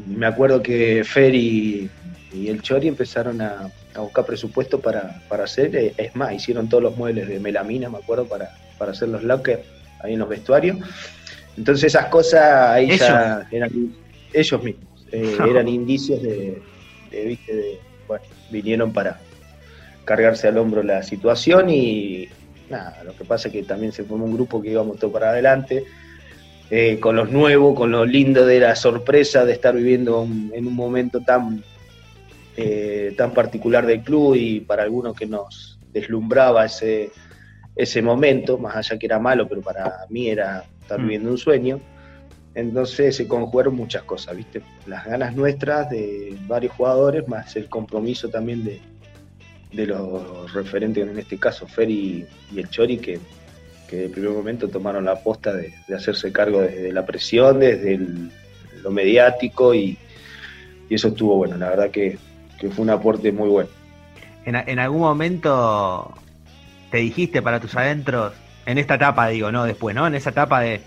me 0.08 0.28
acuerdo 0.28 0.62
que 0.62 1.04
Fer 1.04 1.34
y, 1.36 1.90
y 2.32 2.48
el 2.50 2.62
Chori 2.62 2.88
empezaron 2.88 3.42
a, 3.42 3.68
a 3.96 4.00
buscar 4.00 4.26
presupuesto 4.26 4.80
para, 4.80 5.24
para 5.28 5.44
hacer, 5.46 5.76
eh, 5.76 5.94
es 5.98 6.16
más, 6.16 6.32
hicieron 6.34 6.70
todos 6.70 6.84
los 6.84 6.96
muebles 6.96 7.28
de 7.28 7.40
melamina, 7.40 7.90
me 7.90 7.98
acuerdo, 7.98 8.28
para, 8.28 8.52
para 8.78 8.92
hacer 8.92 9.10
los 9.10 9.24
lockers 9.24 9.62
ahí 10.04 10.14
en 10.14 10.20
los 10.20 10.30
vestuarios. 10.30 10.78
Entonces 11.58 11.86
esas 11.86 12.06
cosas 12.08 12.70
ahí 12.70 12.96
ya 12.98 13.48
eran 13.52 13.72
ellos 14.34 14.64
mismos, 14.64 15.08
eh, 15.12 15.36
No. 15.40 15.46
eran 15.52 15.68
indicios 15.68 16.22
de, 16.22 16.62
de, 17.10 17.26
viste, 17.26 17.56
de, 17.56 17.80
bueno, 18.08 18.24
vinieron 18.52 18.94
para 18.94 19.20
cargarse 20.06 20.48
al 20.48 20.58
hombro 20.58 20.84
la 20.84 21.02
situación 21.04 21.70
y 21.70 22.28
nada, 22.70 23.04
lo 23.04 23.14
que 23.16 23.26
pasa 23.26 23.48
es 23.48 23.54
que 23.54 23.64
también 23.64 23.92
se 23.92 24.04
formó 24.04 24.26
un 24.26 24.34
grupo 24.34 24.62
que 24.62 24.70
íbamos 24.72 25.00
todo 25.00 25.12
para 25.12 25.32
adelante, 25.32 25.84
eh, 26.70 27.00
con 27.00 27.16
los 27.16 27.32
nuevos, 27.32 27.76
con 27.76 27.92
lo 27.92 28.06
lindo 28.06 28.46
de 28.46 28.60
la 28.60 28.76
sorpresa 28.76 29.44
de 29.46 29.54
estar 29.54 29.74
viviendo 29.76 30.22
un- 30.22 30.52
en 30.54 30.68
un 30.68 30.76
momento 30.76 31.22
tan, 31.22 31.64
eh, 32.56 33.14
tan 33.18 33.34
particular 33.34 33.86
del 33.86 34.04
club 34.04 34.36
y 34.36 34.60
para 34.62 34.84
algunos 34.84 35.16
que 35.16 35.26
nos 35.26 35.80
deslumbraba 35.94 36.66
ese, 36.66 37.12
ese 37.76 38.02
momento, 38.02 38.58
más 38.58 38.76
allá 38.76 38.98
que 39.00 39.06
era 39.06 39.20
malo, 39.20 39.48
pero 39.48 39.62
para 39.62 39.94
mí 40.10 40.30
era 40.30 40.64
estar 40.88 41.00
Mm. 41.00 41.04
viviendo 41.04 41.30
un 41.32 41.38
sueño. 41.38 41.80
Entonces 42.56 43.16
se 43.16 43.28
conjugaron 43.28 43.76
muchas 43.76 44.02
cosas, 44.04 44.36
¿viste? 44.36 44.62
Las 44.88 45.06
ganas 45.06 45.36
nuestras 45.36 45.90
de 45.92 46.36
varios 46.48 46.74
jugadores, 46.74 47.28
más 47.28 47.56
el 47.56 47.70
compromiso 47.70 48.30
también 48.30 48.64
de, 48.64 48.80
de 49.74 49.86
los 49.86 50.52
referentes, 50.54 51.08
en 51.08 51.20
este 51.20 51.38
caso 51.38 51.68
Fer 51.68 51.90
y, 51.92 52.26
y 52.52 52.60
el 52.60 52.68
Chori, 52.70 52.98
que, 52.98 53.20
que 53.88 53.96
de 53.98 54.10
primer 54.10 54.32
momento 54.32 54.68
tomaron 54.70 55.06
la 55.06 55.12
aposta 55.12 55.54
de, 55.54 55.72
de 55.88 55.96
hacerse 55.96 56.32
cargo 56.32 56.62
desde 56.62 56.92
la 56.92 57.06
presión, 57.06 57.60
desde 57.60 57.94
el- 57.96 58.32
lo 58.82 58.90
mediático 58.92 59.74
y, 59.76 59.98
y 60.90 60.96
eso 60.96 61.10
estuvo 61.10 61.36
bueno, 61.36 61.58
la 61.58 61.70
verdad 61.70 61.92
que, 61.92 62.18
que 62.60 62.70
fue 62.70 62.84
un 62.84 62.90
aporte 62.90 63.32
muy 63.32 63.50
bueno. 63.50 63.70
En, 64.46 64.56
en 64.56 64.80
algún 64.80 65.02
momento 65.02 66.12
te 66.90 66.98
dijiste 66.98 67.42
para 67.44 67.60
tus 67.60 67.76
adentros, 67.76 68.34
en 68.68 68.78
esta 68.78 68.96
etapa 68.96 69.28
digo, 69.30 69.52
no 69.52 69.64
después, 69.64 69.96
¿no? 69.96 70.06
En 70.06 70.14
esa 70.14 70.30
etapa 70.30 70.62
de, 70.62 70.82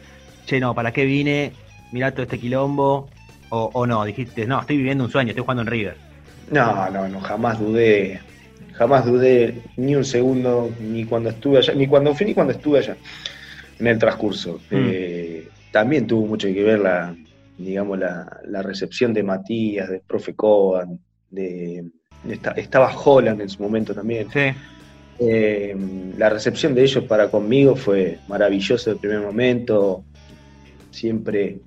che, 0.46 0.60
no, 0.60 0.74
¿para 0.74 0.92
qué 0.92 1.04
vine? 1.04 1.52
Mirá 1.92 2.12
todo 2.12 2.22
este 2.22 2.38
quilombo, 2.38 3.08
O, 3.52 3.68
o 3.74 3.84
no, 3.84 4.04
dijiste, 4.04 4.46
no, 4.46 4.60
estoy 4.60 4.76
viviendo 4.76 5.02
un 5.02 5.10
sueño, 5.10 5.30
estoy 5.30 5.42
jugando 5.42 5.62
en 5.62 5.68
River. 5.68 5.96
No, 6.52 6.88
no, 6.90 7.08
no, 7.08 7.20
jamás 7.20 7.58
dudé, 7.58 8.20
jamás 8.74 9.04
dudé 9.04 9.54
ni 9.76 9.96
un 9.96 10.04
segundo, 10.04 10.70
ni 10.80 11.04
cuando 11.04 11.30
estuve 11.30 11.58
allá, 11.58 11.74
ni 11.74 11.88
cuando 11.88 12.14
fui 12.14 12.26
ni 12.26 12.34
cuando 12.34 12.52
estuve 12.52 12.78
allá, 12.78 12.96
en 13.80 13.86
el 13.88 13.98
transcurso. 13.98 14.60
Mm. 14.70 14.76
Eh, 14.88 15.48
también 15.72 16.06
tuvo 16.06 16.26
mucho 16.26 16.46
que 16.46 16.62
ver 16.62 16.78
la, 16.78 17.12
digamos, 17.58 17.98
la, 17.98 18.40
la 18.46 18.62
recepción 18.62 19.12
de 19.12 19.22
Matías, 19.24 19.88
de 19.88 20.00
profe 20.06 20.34
Coban, 20.34 20.98
de, 21.30 21.84
esta- 22.28 22.52
estaba 22.52 22.92
Holland 22.94 23.40
en 23.40 23.48
su 23.48 23.62
momento 23.62 23.94
también. 23.94 24.28
Sí. 24.30 24.52
Eh, 25.22 25.76
la 26.16 26.30
recepción 26.30 26.74
de 26.74 26.82
ellos 26.82 27.04
para 27.04 27.30
conmigo 27.30 27.76
fue 27.76 28.18
maravillosa 28.26 28.92
el 28.92 28.96
primer 28.96 29.20
momento, 29.20 30.02
siempre 30.90 31.58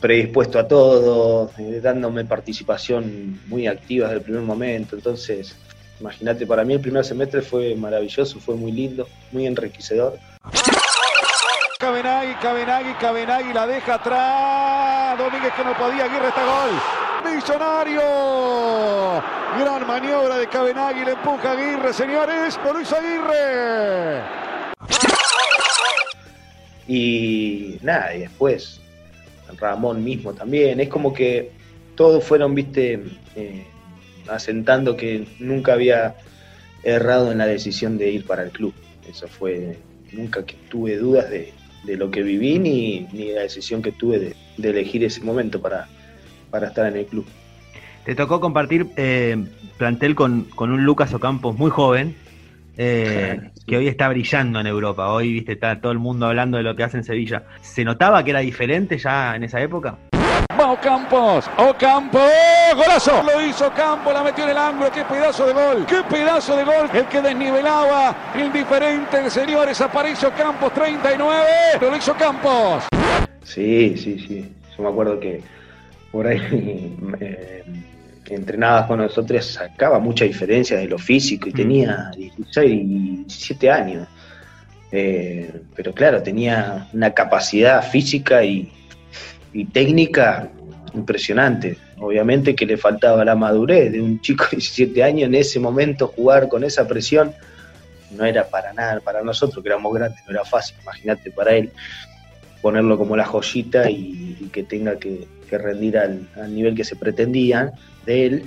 predispuesto 0.00 0.58
a 0.58 0.66
todo, 0.66 1.50
eh, 1.58 1.80
dándome 1.80 2.24
participación 2.24 3.38
muy 3.46 3.68
activa 3.68 4.08
desde 4.08 4.18
el 4.18 4.24
primer 4.24 4.42
momento. 4.42 4.96
Entonces, 4.96 5.54
imagínate, 6.00 6.46
para 6.46 6.64
mí 6.64 6.74
el 6.74 6.80
primer 6.80 7.04
semestre 7.04 7.42
fue 7.42 7.76
maravilloso, 7.76 8.40
fue 8.40 8.56
muy 8.56 8.72
lindo, 8.72 9.06
muy 9.30 9.46
enriquecedor. 9.46 10.18
Cabenagui, 11.78 12.34
Cabenagui, 12.42 12.92
Cabenagui 12.94 13.52
la 13.52 13.66
deja 13.66 13.94
atrás. 13.94 15.18
Domínguez 15.18 15.52
que 15.54 15.64
no 15.64 15.76
podía, 15.76 16.04
Aguirre 16.04 16.28
está 16.28 16.44
gol. 16.44 17.09
Millonario. 17.22 18.02
Gran 19.58 19.86
maniobra 19.86 20.38
de 20.38 20.46
Cabenagui, 20.48 21.04
le 21.04 21.12
empuja 21.12 21.50
a 21.50 21.52
Aguirre, 21.52 21.92
señores. 21.92 22.58
Lo 22.64 22.72
Luis 22.72 22.92
Aguirre. 22.92 24.22
Y 26.88 27.78
nada, 27.82 28.14
y 28.14 28.20
después 28.20 28.80
Ramón 29.58 30.02
mismo 30.02 30.32
también. 30.32 30.80
Es 30.80 30.88
como 30.88 31.12
que 31.12 31.50
todos 31.94 32.24
fueron, 32.24 32.54
viste, 32.54 33.02
eh, 33.36 33.64
asentando 34.28 34.96
que 34.96 35.26
nunca 35.38 35.74
había 35.74 36.16
errado 36.82 37.30
en 37.32 37.38
la 37.38 37.46
decisión 37.46 37.98
de 37.98 38.10
ir 38.10 38.26
para 38.26 38.42
el 38.42 38.50
club. 38.50 38.74
Eso 39.08 39.28
fue, 39.28 39.78
nunca 40.12 40.44
que 40.44 40.54
tuve 40.68 40.96
dudas 40.96 41.30
de, 41.30 41.52
de 41.84 41.96
lo 41.96 42.10
que 42.10 42.22
viví 42.22 42.58
ni, 42.58 43.08
ni 43.12 43.32
la 43.32 43.42
decisión 43.42 43.82
que 43.82 43.92
tuve 43.92 44.34
de 44.56 44.70
elegir 44.70 45.04
ese 45.04 45.20
momento 45.20 45.60
para, 45.60 45.88
para 46.50 46.68
estar 46.68 46.86
en 46.86 46.96
el 46.96 47.06
club. 47.06 47.26
Te 48.04 48.14
tocó 48.14 48.40
compartir 48.40 48.88
eh, 48.96 49.36
plantel 49.76 50.14
con, 50.14 50.44
con 50.44 50.72
un 50.72 50.84
Lucas 50.84 51.12
Ocampos 51.12 51.56
muy 51.56 51.70
joven, 51.70 52.16
eh, 52.76 53.50
que 53.66 53.76
hoy 53.76 53.88
está 53.88 54.08
brillando 54.08 54.58
en 54.60 54.66
Europa. 54.66 55.12
Hoy, 55.12 55.32
viste, 55.32 55.52
está 55.52 55.80
todo 55.80 55.92
el 55.92 55.98
mundo 55.98 56.26
hablando 56.26 56.56
de 56.56 56.62
lo 56.62 56.74
que 56.74 56.82
hace 56.82 56.96
en 56.96 57.04
Sevilla. 57.04 57.44
¿Se 57.60 57.84
notaba 57.84 58.24
que 58.24 58.30
era 58.30 58.40
diferente 58.40 58.98
ya 58.98 59.36
en 59.36 59.44
esa 59.44 59.60
época? 59.60 59.98
Va 60.58 60.72
Ocampos, 60.72 61.48
Ocampos, 61.58 62.22
golazo. 62.74 63.22
Lo 63.22 63.40
hizo 63.40 63.70
Campos, 63.72 64.12
la 64.12 64.22
metió 64.22 64.44
en 64.44 64.50
el 64.50 64.58
ángulo. 64.58 64.90
Qué 64.90 65.04
pedazo 65.04 65.46
de 65.46 65.52
gol, 65.52 65.86
qué 65.86 66.02
pedazo 66.08 66.56
de 66.56 66.64
gol. 66.64 66.88
El 66.92 67.04
que 67.06 67.20
desnivelaba, 67.20 68.16
indiferente, 68.34 69.30
señores. 69.30 69.80
Aparece 69.80 70.26
Ocampos, 70.26 70.72
39. 70.72 71.46
Lo 71.80 71.96
hizo 71.96 72.14
Campos. 72.14 72.84
Sí, 73.44 73.96
sí, 73.96 74.18
sí. 74.18 74.52
Yo 74.76 74.82
me 74.82 74.88
acuerdo 74.88 75.20
que 75.20 75.42
por 76.10 76.26
ahí 76.26 76.96
eh, 77.20 77.64
entrenabas 78.28 78.86
con 78.86 78.98
nosotros, 78.98 79.44
sacaba 79.44 79.98
mucha 79.98 80.24
diferencia 80.24 80.78
de 80.78 80.86
lo 80.86 80.98
físico 80.98 81.48
y 81.48 81.52
tenía 81.52 82.10
16 82.16 82.70
y 82.70 83.16
17 83.24 83.70
años. 83.70 84.08
Eh, 84.92 85.62
pero 85.74 85.92
claro, 85.92 86.22
tenía 86.22 86.88
una 86.92 87.12
capacidad 87.12 87.82
física 87.82 88.44
y, 88.44 88.70
y 89.52 89.64
técnica 89.66 90.50
impresionante. 90.94 91.76
Obviamente 91.98 92.54
que 92.54 92.66
le 92.66 92.76
faltaba 92.76 93.24
la 93.24 93.36
madurez 93.36 93.92
de 93.92 94.00
un 94.00 94.20
chico 94.20 94.44
de 94.50 94.56
17 94.56 95.02
años 95.02 95.28
en 95.28 95.34
ese 95.34 95.60
momento 95.60 96.08
jugar 96.08 96.48
con 96.48 96.64
esa 96.64 96.86
presión 96.88 97.32
no 98.10 98.24
era 98.24 98.48
para 98.48 98.72
nada, 98.72 99.00
para 99.00 99.22
nosotros 99.22 99.62
que 99.62 99.68
éramos 99.68 99.94
grandes, 99.94 100.20
no 100.26 100.32
era 100.32 100.44
fácil, 100.44 100.76
imagínate 100.82 101.30
para 101.30 101.54
él 101.54 101.70
ponerlo 102.62 102.98
como 102.98 103.16
la 103.16 103.24
joyita 103.24 103.90
y, 103.90 104.48
que 104.52 104.62
tenga 104.62 104.98
que, 104.98 105.26
rendir 105.50 105.98
al, 105.98 106.28
al 106.36 106.54
nivel 106.54 106.76
que 106.76 106.84
se 106.84 106.94
pretendía 106.94 107.72
de 108.06 108.26
él, 108.26 108.44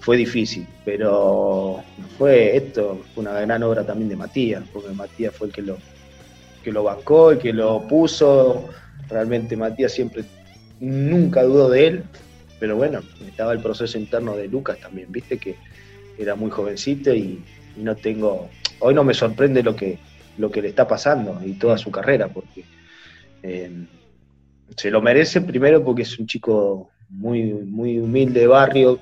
fue 0.00 0.16
difícil, 0.16 0.66
pero 0.84 1.82
fue 2.16 2.56
esto, 2.56 3.02
fue 3.14 3.22
una 3.22 3.40
gran 3.40 3.62
obra 3.62 3.84
también 3.84 4.08
de 4.08 4.16
Matías, 4.16 4.62
porque 4.72 4.90
Matías 4.90 5.34
fue 5.34 5.48
el 5.48 5.52
que 5.52 5.62
lo, 5.62 5.78
que 6.62 6.72
lo 6.72 6.84
bancó, 6.84 7.32
el 7.32 7.38
que 7.38 7.52
lo 7.52 7.86
puso, 7.88 8.68
realmente 9.08 9.56
Matías 9.56 9.92
siempre, 9.92 10.24
nunca 10.80 11.42
dudó 11.42 11.68
de 11.68 11.86
él, 11.86 12.04
pero 12.60 12.76
bueno, 12.76 13.00
estaba 13.26 13.52
el 13.52 13.60
proceso 13.60 13.98
interno 13.98 14.36
de 14.36 14.48
Lucas 14.48 14.78
también, 14.78 15.10
viste 15.10 15.38
que 15.38 15.56
era 16.18 16.34
muy 16.34 16.50
jovencito 16.50 17.14
y, 17.14 17.42
y 17.76 17.80
no 17.80 17.96
tengo, 17.96 18.48
hoy 18.80 18.94
no 18.94 19.04
me 19.04 19.14
sorprende 19.14 19.62
lo 19.62 19.74
que, 19.74 19.98
lo 20.38 20.50
que 20.50 20.62
le 20.62 20.68
está 20.68 20.86
pasando 20.86 21.40
y 21.44 21.52
toda 21.54 21.76
su 21.78 21.90
carrera, 21.90 22.28
porque 22.28 22.64
eh, 23.42 23.70
se 24.76 24.90
lo 24.90 25.00
merece 25.00 25.40
primero 25.40 25.84
porque 25.84 26.02
es 26.02 26.18
un 26.18 26.26
chico 26.26 26.90
muy, 27.08 27.42
muy 27.42 27.98
humilde 27.98 28.40
de 28.40 28.46
barrio, 28.46 28.98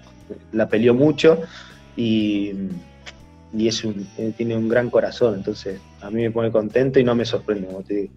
la 0.52 0.69
peleó 0.69 0.95
mucho 0.95 1.40
y, 1.97 2.52
y 3.52 3.69
es 3.69 3.85
un, 3.85 4.07
eh, 4.19 4.33
tiene 4.37 4.57
un 4.57 4.69
gran 4.69 4.90
corazón, 4.90 5.35
entonces 5.35 5.81
a 6.00 6.11
mí 6.11 6.23
me 6.23 6.31
pone 6.31 6.50
contento 6.50 6.99
y 7.00 7.05
no 7.05 7.14
me 7.14 7.25
sorprende, 7.25 7.66
como 7.66 7.83
te 7.83 7.95
digo. 7.95 8.12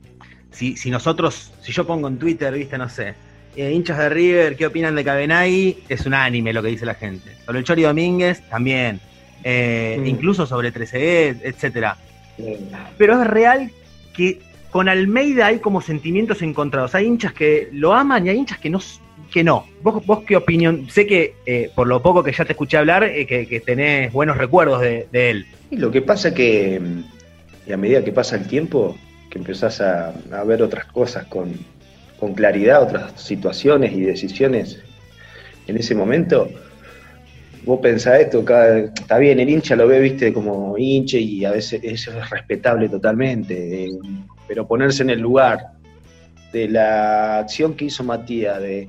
Si, 0.51 0.75
si 0.77 0.89
nosotros, 0.89 1.51
si 1.61 1.71
yo 1.71 1.85
pongo 1.85 2.07
en 2.07 2.17
Twitter, 2.17 2.53
viste, 2.53 2.77
no 2.77 2.89
sé, 2.89 3.13
eh, 3.55 3.71
hinchas 3.71 3.97
de 3.97 4.09
River, 4.09 4.55
¿qué 4.55 4.65
opinan 4.65 4.95
de 4.95 5.03
Cabenagui? 5.03 5.77
Es 5.89 6.05
un 6.05 6.13
anime 6.13 6.53
lo 6.53 6.61
que 6.61 6.69
dice 6.69 6.85
la 6.85 6.95
gente. 6.95 7.35
Sobre 7.45 7.59
el 7.59 7.65
Chori 7.65 7.83
Domínguez, 7.83 8.41
también. 8.49 8.99
Eh, 9.43 9.97
Mm. 9.99 10.05
Incluso 10.07 10.45
sobre 10.45 10.73
13E, 10.73 11.41
etcétera. 11.43 11.97
Pero 12.97 13.21
es 13.21 13.27
real 13.27 13.71
que 14.13 14.41
con 14.71 14.89
Almeida 14.89 15.47
hay 15.47 15.59
como 15.59 15.81
sentimientos 15.81 16.41
encontrados. 16.41 16.95
Hay 16.95 17.05
hinchas 17.05 17.33
que 17.33 17.69
lo 17.71 17.93
aman 17.93 18.25
y 18.25 18.29
hay 18.29 18.38
hinchas 18.38 18.59
que 18.59 18.69
no. 18.69 18.79
Que. 19.31 19.43
¿Vos, 19.43 20.05
vos 20.05 20.23
qué 20.25 20.35
opinión? 20.35 20.89
Sé 20.89 21.05
que 21.05 21.35
eh, 21.45 21.69
por 21.75 21.88
lo 21.88 22.01
poco 22.01 22.23
que 22.23 22.31
ya 22.31 22.45
te 22.45 22.53
escuché 22.53 22.77
hablar, 22.77 23.03
eh, 23.03 23.27
que, 23.27 23.47
que 23.47 23.59
tenés 23.59 24.11
buenos 24.11 24.38
recuerdos 24.38 24.81
de, 24.81 25.07
él. 25.11 25.45
Y 25.69 25.77
lo 25.77 25.91
que 25.91 26.01
pasa 26.01 26.33
que 26.33 26.81
y 27.69 27.71
a 27.71 27.77
medida 27.77 28.03
que 28.03 28.11
pasa 28.11 28.35
el 28.35 28.47
tiempo, 28.47 28.97
que 29.29 29.38
empezás 29.38 29.79
a, 29.79 30.13
ver 30.43 30.63
otras 30.63 30.85
cosas 30.85 31.25
con, 31.27 31.53
con 32.19 32.33
claridad, 32.33 32.81
otras 32.81 33.21
situaciones 33.21 33.93
y 33.93 34.01
decisiones 34.01 34.79
en 35.67 35.77
ese 35.77 35.93
momento, 35.93 36.49
vos 37.63 37.79
pensás 37.79 38.21
esto, 38.21 38.43
cada- 38.43 38.79
está 38.79 39.19
bien, 39.19 39.39
el 39.39 39.49
hincha 39.49 39.75
lo 39.75 39.88
ve, 39.88 39.99
viste, 39.99 40.33
como 40.33 40.75
hinche 40.79 41.19
y 41.19 41.45
a 41.45 41.51
veces 41.51 41.79
eso 41.83 42.11
es 42.17 42.29
respetable 42.31 42.89
totalmente, 42.89 43.85
eh, 43.85 43.91
pero 44.50 44.68
ponerse 44.68 45.03
en 45.03 45.12
el 45.12 45.20
lugar 45.20 45.74
de 46.51 46.68
la 46.68 47.38
acción 47.38 47.75
que 47.75 47.86
hizo 47.86 48.03
Matías, 48.03 48.60
de 48.60 48.88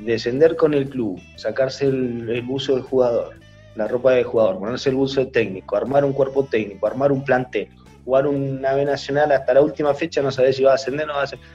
descender 0.00 0.56
con 0.56 0.74
el 0.74 0.90
club, 0.90 1.20
sacarse 1.36 1.86
el, 1.86 2.28
el 2.28 2.42
buzo 2.42 2.74
del 2.74 2.82
jugador, 2.82 3.36
la 3.76 3.86
ropa 3.86 4.12
del 4.12 4.24
jugador, 4.24 4.58
ponerse 4.58 4.90
el 4.90 4.96
buzo 4.96 5.20
de 5.20 5.30
técnico, 5.30 5.76
armar 5.76 6.04
un 6.04 6.12
cuerpo 6.12 6.44
técnico, 6.44 6.88
armar 6.88 7.12
un 7.12 7.24
plantel, 7.24 7.68
jugar 8.04 8.26
una 8.26 8.74
B 8.74 8.84
nacional 8.84 9.30
hasta 9.30 9.54
la 9.54 9.62
última 9.62 9.94
fecha, 9.94 10.20
no 10.20 10.32
sabés 10.32 10.56
si 10.56 10.64
va 10.64 10.72
a 10.72 10.74
ascender 10.74 11.04
o 11.04 11.06
no 11.06 11.14
va 11.14 11.20
a 11.20 11.24
ascender. 11.24 11.46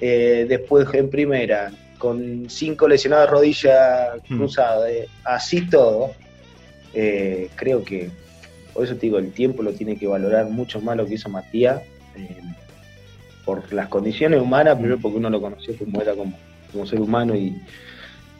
Eh, 0.00 0.46
después 0.48 0.88
en 0.94 1.10
primera, 1.10 1.70
con 1.98 2.48
cinco 2.48 2.88
lesionados 2.88 3.26
de 3.26 3.30
rodilla 3.30 4.12
cruzada, 4.26 4.90
eh, 4.90 5.06
así 5.24 5.68
todo, 5.68 6.12
eh, 6.94 7.50
creo 7.56 7.84
que, 7.84 8.10
por 8.72 8.84
eso 8.84 8.94
te 8.94 9.02
digo, 9.02 9.18
el 9.18 9.32
tiempo 9.32 9.62
lo 9.62 9.72
tiene 9.72 9.96
que 9.96 10.06
valorar 10.06 10.46
mucho 10.46 10.80
más 10.80 10.96
lo 10.96 11.06
que 11.06 11.14
hizo 11.14 11.28
Matías, 11.28 11.82
eh, 12.16 12.36
por 13.44 13.72
las 13.72 13.88
condiciones 13.88 14.40
humanas, 14.40 14.76
primero 14.76 14.98
porque 15.00 15.18
uno 15.18 15.30
lo 15.30 15.40
conoció 15.40 15.76
como 15.76 16.00
era 16.00 16.14
como, 16.14 16.38
como 16.72 16.86
ser 16.86 17.00
humano 17.00 17.34
y, 17.34 17.54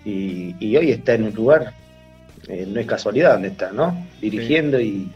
y, 0.04 0.54
y 0.58 0.76
hoy 0.76 0.90
está 0.90 1.14
en 1.14 1.24
un 1.24 1.34
lugar, 1.34 1.74
eh, 2.48 2.66
no 2.66 2.80
es 2.80 2.86
casualidad 2.86 3.34
donde 3.34 3.48
está, 3.48 3.72
¿no? 3.72 4.08
Dirigiendo 4.20 4.80
y 4.80 5.10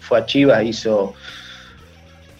fue 0.00 0.18
a 0.18 0.26
Chivas, 0.26 0.64
hizo, 0.64 1.14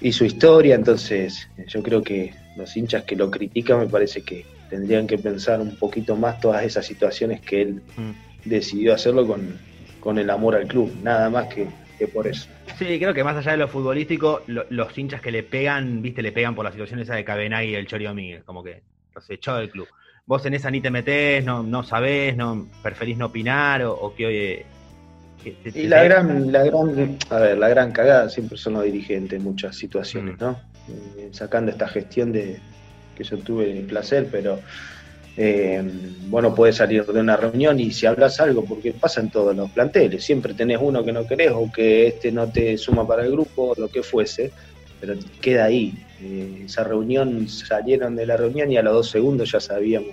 hizo 0.00 0.25
historia, 0.25 0.75
entonces 0.75 1.49
eh, 1.59 1.64
yo 1.68 1.83
creo 1.83 2.02
que 2.02 2.35
los 2.56 2.76
hinchas 2.76 3.04
que 3.04 3.16
lo 3.16 3.30
critican 3.30 3.80
me 3.80 3.87
parece 3.88 4.23
que 4.23 4.47
tendrían 4.71 5.06
que 5.06 5.18
pensar 5.18 5.61
un 5.61 5.76
poquito 5.76 6.16
más 6.16 6.40
todas 6.40 6.64
esas 6.64 6.87
situaciones 6.87 7.40
que 7.42 7.62
él 7.62 7.83
Mm. 7.97 8.11
decidió 8.44 8.94
hacerlo 8.94 9.26
con, 9.26 9.59
con 10.00 10.18
el 10.18 10.28
amor 10.30 10.56
al 10.56 10.66
club, 10.66 10.92
nada 11.02 11.30
más 11.30 11.47
que, 11.47 11.68
que 11.98 12.08
por 12.08 12.26
eso. 12.26 12.48
Sí, 12.78 12.98
creo 12.98 13.14
que 13.14 13.22
más 13.24 13.36
allá 13.36 13.52
de 13.52 13.56
lo 13.58 13.68
futbolístico, 13.68 14.42
lo- 14.46 14.66
los 14.70 14.96
hinchas 14.98 15.20
que 15.20 15.30
le 15.30 15.42
pegan, 15.42 16.02
viste, 16.02 16.22
le 16.22 16.32
pegan 16.32 16.54
por 16.54 16.64
la 16.64 16.72
situación 16.72 17.00
esa 17.00 17.14
de 17.14 17.24
Cabenagui 17.24 17.70
y 17.70 17.74
el 17.74 17.86
Chori 17.86 18.04
Domínguez, 18.04 18.42
como 18.44 18.62
que 18.62 18.82
los 19.14 19.28
echó 19.30 19.56
del 19.56 19.70
club. 19.70 19.86
Vos 20.26 20.44
en 20.46 20.54
esa 20.54 20.70
ni 20.70 20.80
te 20.80 20.90
metés, 20.90 21.44
no, 21.44 21.62
no 21.62 21.82
sabés, 21.84 22.36
no 22.36 22.66
preferís 22.82 23.16
no 23.18 23.26
opinar 23.26 23.82
o, 23.82 23.92
o 23.92 24.14
que 24.14 24.26
oye. 24.26 24.66
que 25.42 25.50
te- 25.52 25.68
Y 25.68 25.72
te- 25.72 25.88
la 25.88 26.02
gran, 26.04 26.50
la 26.50 26.64
gran, 26.64 27.18
a 27.30 27.38
ver, 27.38 27.58
la 27.58 27.68
gran 27.68 27.92
cagada 27.92 28.28
siempre 28.30 28.56
son 28.56 28.72
los 28.74 28.84
dirigentes 28.84 29.36
en 29.38 29.44
muchas 29.44 29.76
situaciones, 29.76 30.36
Mm. 30.36 30.40
¿no? 30.40 30.60
Eh, 30.88 31.28
sacando 31.32 31.70
esta 31.70 31.86
gestión 31.88 32.32
de 32.32 32.58
que 33.14 33.24
yo 33.24 33.38
tuve 33.38 33.70
el 33.70 33.84
placer, 33.86 34.28
pero 34.32 34.60
eh, 35.37 35.83
bueno, 36.29 36.55
puedes 36.55 36.76
salir 36.76 37.05
de 37.05 37.21
una 37.21 37.37
reunión 37.37 37.81
y 37.81 37.91
si 37.91 38.07
hablas 38.07 38.41
algo, 38.41 38.64
porque 38.64 38.93
pasa 38.93 39.21
en 39.21 39.31
todos 39.31 39.55
los 39.57 39.71
planteles, 39.71 40.25
siempre 40.25 40.55
tenés 40.55 40.79
uno 40.81 41.05
que 41.05 41.12
no 41.12 41.26
querés 41.26 41.50
o 41.53 41.71
que 41.73 42.07
este 42.09 42.31
no 42.31 42.49
te 42.49 42.79
suma 42.79 43.07
para 43.07 43.25
el 43.25 43.33
grupo, 43.33 43.75
lo 43.76 43.88
que 43.88 44.03
fuese, 44.03 44.53
pero 45.00 45.14
queda 45.41 45.64
ahí. 45.64 45.95
Eh, 46.23 46.62
esa 46.67 46.85
reunión, 46.85 47.49
salieron 47.49 48.14
de 48.14 48.26
la 48.26 48.37
reunión 48.37 48.71
y 48.71 48.76
a 48.76 48.83
los 48.83 48.95
dos 48.95 49.11
segundos 49.11 49.50
ya 49.50 49.61
sabíamos 49.61 50.11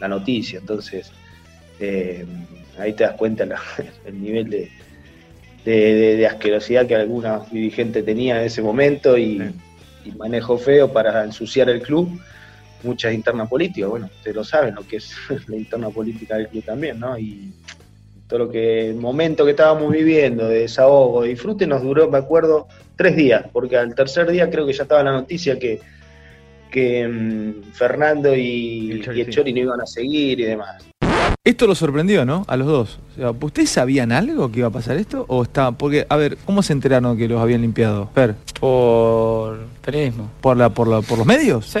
la 0.00 0.08
noticia, 0.08 0.58
entonces 0.58 1.12
eh, 1.78 2.26
ahí 2.78 2.92
te 2.94 3.04
das 3.04 3.14
cuenta 3.14 3.44
el 4.06 4.20
nivel 4.20 4.50
de, 4.50 4.70
de, 5.64 6.26
asquerosidad 6.26 6.86
que 6.86 6.96
alguna 6.96 7.42
dirigente 7.50 8.02
tenía 8.02 8.40
en 8.40 8.46
ese 8.46 8.60
momento 8.60 9.16
y, 9.16 9.40
y 10.04 10.10
manejo 10.12 10.58
feo 10.58 10.92
para 10.92 11.24
ensuciar 11.24 11.70
el 11.70 11.80
club 11.80 12.20
muchas 12.84 13.14
internas 13.14 13.48
políticas, 13.48 13.90
bueno, 13.90 14.06
ustedes 14.06 14.36
lo 14.36 14.44
saben, 14.44 14.74
lo 14.74 14.86
que 14.86 14.96
es 14.96 15.14
la 15.48 15.56
interna 15.56 15.90
política 15.90 16.36
del 16.36 16.48
club 16.48 16.64
también, 16.64 17.00
¿no? 17.00 17.18
Y 17.18 17.52
todo 18.26 18.38
lo 18.40 18.50
que, 18.50 18.90
el 18.90 18.96
momento 18.96 19.44
que 19.44 19.52
estábamos 19.52 19.92
viviendo 19.92 20.48
de 20.48 20.60
desahogo, 20.60 21.22
de 21.22 21.30
disfrute, 21.30 21.66
nos 21.66 21.82
duró, 21.82 22.10
me 22.10 22.18
acuerdo, 22.18 22.68
tres 22.96 23.16
días, 23.16 23.44
porque 23.52 23.76
al 23.76 23.94
tercer 23.94 24.30
día 24.30 24.48
creo 24.50 24.66
que 24.66 24.72
ya 24.72 24.84
estaba 24.84 25.02
la 25.02 25.12
noticia 25.12 25.58
que, 25.58 25.80
que 26.70 27.06
mm, 27.06 27.72
Fernando 27.72 28.34
y 28.34 28.90
el, 28.92 29.30
Chori, 29.30 29.52
no 29.52 29.60
iban 29.60 29.80
a 29.80 29.86
seguir 29.86 30.40
y 30.40 30.44
demás. 30.44 30.84
Esto 31.46 31.66
lo 31.66 31.74
sorprendió, 31.74 32.24
¿no? 32.24 32.46
A 32.48 32.56
los 32.56 32.66
dos. 32.66 32.98
¿Ustedes 33.42 33.68
sabían 33.68 34.12
algo 34.12 34.50
que 34.50 34.60
iba 34.60 34.68
a 34.68 34.72
pasar 34.72 34.96
esto? 34.96 35.26
¿O 35.28 35.42
está.? 35.42 35.72
Porque, 35.72 36.06
a 36.08 36.16
ver, 36.16 36.38
¿cómo 36.46 36.62
se 36.62 36.72
enteraron 36.72 37.18
que 37.18 37.28
los 37.28 37.38
habían 37.38 37.60
limpiado? 37.60 38.08
Fer. 38.14 38.34
Por 38.58 39.58
periodismo. 39.84 40.30
¿Por, 40.40 40.56
la, 40.56 40.70
por, 40.70 40.88
la, 40.88 41.02
¿Por 41.02 41.18
los 41.18 41.26
medios? 41.26 41.66
Sí 41.66 41.80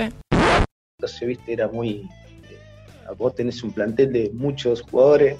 entonces, 1.04 1.28
viste, 1.28 1.52
era 1.52 1.68
muy. 1.68 2.08
Eh, 2.50 3.14
vos 3.18 3.34
tenés 3.34 3.62
un 3.62 3.72
plantel 3.72 4.12
de 4.12 4.30
muchos 4.32 4.80
jugadores, 4.82 5.36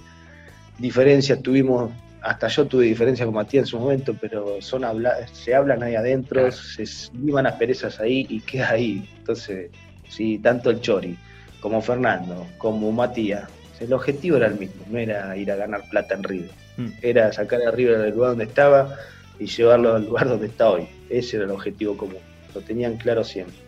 diferencias 0.78 1.40
tuvimos, 1.42 1.90
hasta 2.20 2.48
yo 2.48 2.66
tuve 2.66 2.84
diferencias 2.84 3.24
con 3.24 3.34
Matías 3.34 3.62
en 3.62 3.66
su 3.66 3.78
momento, 3.78 4.14
pero 4.20 4.60
son 4.60 4.84
habla, 4.84 5.26
se 5.28 5.54
hablan 5.54 5.82
ahí 5.82 5.94
adentro, 5.94 6.50
se 6.52 6.84
iban 7.24 7.46
perezas 7.58 7.98
ahí 7.98 8.26
y 8.28 8.40
queda 8.40 8.70
ahí. 8.70 9.08
Entonces, 9.18 9.70
sí, 10.08 10.38
tanto 10.38 10.70
el 10.70 10.80
Chori 10.80 11.16
como 11.60 11.80
Fernando, 11.80 12.46
como 12.58 12.92
Matías, 12.92 13.48
el 13.80 13.92
objetivo 13.92 14.36
era 14.36 14.48
el 14.48 14.58
mismo, 14.58 14.84
no 14.90 14.98
era 14.98 15.34
ir 15.36 15.50
a 15.50 15.56
ganar 15.56 15.88
plata 15.88 16.14
en 16.14 16.22
River, 16.22 16.50
mm. 16.76 16.88
era 17.00 17.32
sacar 17.32 17.60
a 17.66 17.70
River 17.70 17.98
del 18.00 18.14
lugar 18.14 18.30
donde 18.30 18.44
estaba 18.44 18.96
y 19.38 19.46
llevarlo 19.46 19.94
al 19.94 20.04
lugar 20.04 20.28
donde 20.28 20.46
está 20.46 20.68
hoy. 20.68 20.86
Ese 21.08 21.36
era 21.36 21.46
el 21.46 21.50
objetivo 21.50 21.96
común, 21.96 22.20
lo 22.54 22.60
tenían 22.60 22.98
claro 22.98 23.24
siempre. 23.24 23.63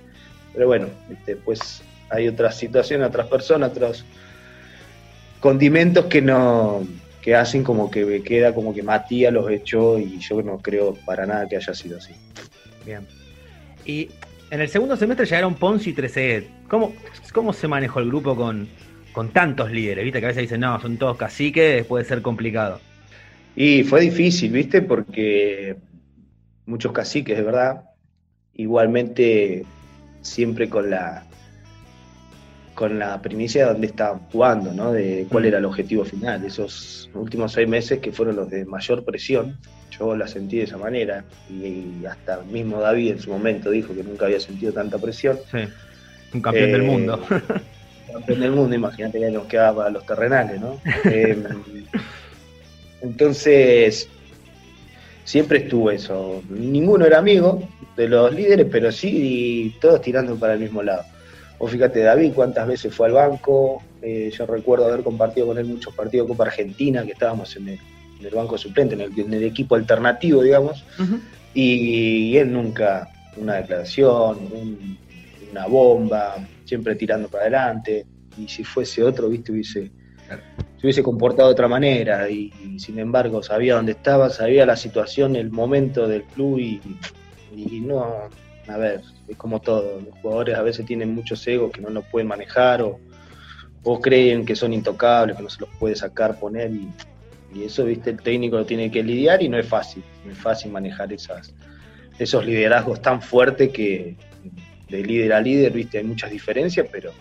Pero 0.56 0.68
bueno, 0.68 0.88
después 1.26 1.82
hay 2.08 2.28
otras 2.28 2.56
situaciones, 2.56 3.06
otras 3.06 3.26
personas, 3.26 3.70
otros 3.70 4.06
condimentos 5.38 6.06
que 6.06 6.22
no 6.22 6.82
que 7.20 7.34
hacen 7.34 7.62
como 7.62 7.90
que 7.90 8.22
queda 8.22 8.54
como 8.54 8.72
que 8.72 8.82
Matías 8.82 9.32
los 9.32 9.50
echó 9.50 9.98
y 9.98 10.18
yo 10.18 10.40
no 10.42 10.58
creo 10.58 10.94
para 11.04 11.26
nada 11.26 11.46
que 11.46 11.56
haya 11.56 11.74
sido 11.74 11.98
así. 11.98 12.12
Bien. 12.86 13.06
Y 13.84 14.08
en 14.50 14.60
el 14.60 14.68
segundo 14.68 14.96
semestre 14.96 15.26
llegaron 15.26 15.56
Ponzi 15.56 15.90
y 15.90 15.92
Trezeguet. 15.92 16.46
¿Cómo, 16.68 16.94
¿Cómo 17.34 17.52
se 17.52 17.68
manejó 17.68 17.98
el 17.98 18.06
grupo 18.06 18.36
con, 18.36 18.68
con 19.12 19.30
tantos 19.30 19.72
líderes? 19.72 20.04
Viste 20.04 20.20
que 20.20 20.26
a 20.26 20.28
veces 20.28 20.42
dicen, 20.42 20.60
no, 20.60 20.80
son 20.80 20.96
todos 20.96 21.16
caciques, 21.16 21.84
puede 21.84 22.04
ser 22.04 22.22
complicado. 22.22 22.80
Y 23.56 23.82
fue 23.82 24.02
difícil, 24.02 24.52
¿viste? 24.52 24.80
Porque 24.80 25.76
muchos 26.64 26.92
caciques, 26.92 27.36
de 27.36 27.42
verdad. 27.42 27.90
Igualmente 28.54 29.66
siempre 30.26 30.68
con 30.68 30.90
la 30.90 31.24
con 32.76 32.98
la 32.98 33.20
primicia 33.22 33.64
de 33.64 33.72
dónde 33.72 33.86
estaban 33.86 34.20
jugando, 34.30 34.70
¿no? 34.70 34.92
de 34.92 35.26
cuál 35.30 35.46
era 35.46 35.58
el 35.58 35.64
objetivo 35.64 36.04
final. 36.04 36.44
Esos 36.44 37.10
últimos 37.14 37.52
seis 37.52 37.66
meses 37.66 38.00
que 38.00 38.12
fueron 38.12 38.36
los 38.36 38.50
de 38.50 38.66
mayor 38.66 39.02
presión, 39.02 39.56
yo 39.98 40.14
la 40.14 40.28
sentí 40.28 40.58
de 40.58 40.64
esa 40.64 40.76
manera. 40.76 41.24
Y, 41.48 42.04
hasta 42.04 42.42
mismo 42.42 42.78
David 42.78 43.12
en 43.12 43.18
su 43.18 43.30
momento 43.30 43.70
dijo 43.70 43.94
que 43.94 44.04
nunca 44.04 44.26
había 44.26 44.40
sentido 44.40 44.74
tanta 44.74 44.98
presión. 44.98 45.38
Sí, 45.50 45.60
un 46.34 46.42
campeón 46.42 46.72
del 46.72 46.82
eh, 46.82 46.86
mundo. 46.86 47.26
campeón 48.12 48.40
del 48.40 48.52
mundo, 48.52 48.76
imagínate 48.76 49.20
que 49.20 49.30
nos 49.30 49.46
quedaba 49.46 49.78
para 49.78 49.90
los 49.90 50.04
terrenales, 50.04 50.60
¿no? 50.60 50.78
Eh, 51.04 51.42
entonces, 53.00 54.08
siempre 55.26 55.58
estuvo 55.58 55.90
eso. 55.90 56.42
Ninguno 56.48 57.04
era 57.04 57.18
amigo, 57.18 57.68
de 57.96 58.08
los 58.08 58.32
líderes, 58.32 58.66
pero 58.70 58.90
sí 58.92 59.76
todos 59.80 60.00
tirando 60.00 60.36
para 60.36 60.54
el 60.54 60.60
mismo 60.60 60.82
lado. 60.82 61.02
O 61.58 61.66
fíjate, 61.66 62.00
David, 62.00 62.32
cuántas 62.34 62.66
veces 62.66 62.94
fue 62.94 63.08
al 63.08 63.14
banco. 63.14 63.82
Eh, 64.00 64.30
yo 64.32 64.46
recuerdo 64.46 64.86
haber 64.86 65.02
compartido 65.02 65.48
con 65.48 65.58
él 65.58 65.66
muchos 65.66 65.94
partidos 65.94 66.26
de 66.26 66.32
Copa 66.32 66.44
Argentina, 66.44 67.04
que 67.04 67.12
estábamos 67.12 67.56
en 67.56 67.68
el, 67.68 68.30
banco 68.34 68.56
suplente, 68.56 68.94
en 68.94 69.32
el, 69.34 69.42
equipo 69.42 69.74
alternativo, 69.74 70.42
digamos. 70.42 70.84
y, 71.52 72.36
él 72.36 72.52
nunca 72.52 73.08
una 73.36 73.56
declaración, 73.56 74.38
una 75.50 75.66
bomba, 75.66 76.36
siempre 76.64 76.94
tirando 76.94 77.28
para 77.28 77.44
adelante. 77.44 78.06
Y 78.38 78.46
si 78.48 78.62
fuese 78.62 79.02
otro, 79.02 79.28
viste, 79.28 79.50
hubiese, 79.50 79.90
se 80.86 81.00
hubiese 81.00 81.02
comportado 81.02 81.48
de 81.48 81.52
otra 81.52 81.68
manera. 81.68 82.28
Y, 82.30 82.52
sin 82.78 82.98
embargo, 82.98 83.42
sabía 83.42 83.74
dónde 83.74 83.92
estaba, 83.92 84.30
sabía 84.30 84.66
la 84.66 84.76
situación, 84.76 85.36
el 85.36 85.50
momento 85.50 86.06
del 86.06 86.24
club 86.24 86.58
y 86.58 86.80
no, 87.80 88.28
a 88.68 88.76
ver, 88.76 89.02
es 89.28 89.36
como 89.36 89.60
todo, 89.60 90.00
los 90.00 90.18
jugadores 90.20 90.56
a 90.56 90.62
veces 90.62 90.86
tienen 90.86 91.14
muchos 91.14 91.46
egos 91.46 91.70
que 91.72 91.80
no 91.80 91.90
los 91.90 92.04
pueden 92.06 92.28
manejar 92.28 92.82
o, 92.82 92.98
creen 94.00 94.44
que 94.44 94.56
son 94.56 94.72
intocables, 94.72 95.36
que 95.36 95.42
no 95.44 95.48
se 95.48 95.60
los 95.60 95.70
puede 95.78 95.94
sacar, 95.94 96.40
poner 96.40 96.72
y, 96.72 96.88
eso, 97.64 97.84
viste, 97.84 98.10
el 98.10 98.20
técnico 98.20 98.56
lo 98.56 98.66
tiene 98.66 98.90
que 98.90 99.02
lidiar 99.02 99.42
y 99.42 99.48
no 99.48 99.56
es 99.56 99.66
fácil, 99.66 100.02
no 100.26 100.32
es 100.32 100.38
fácil 100.38 100.70
manejar 100.72 101.10
esas, 101.12 101.54
esos 102.18 102.44
liderazgos 102.44 103.00
tan 103.00 103.22
fuertes 103.22 103.70
que 103.70 104.16
de 104.90 105.02
líder 105.02 105.32
a 105.32 105.40
líder, 105.40 105.72
viste, 105.72 105.98
hay 105.98 106.04
muchas 106.04 106.30
diferencias, 106.30 106.86
pero 106.92 107.12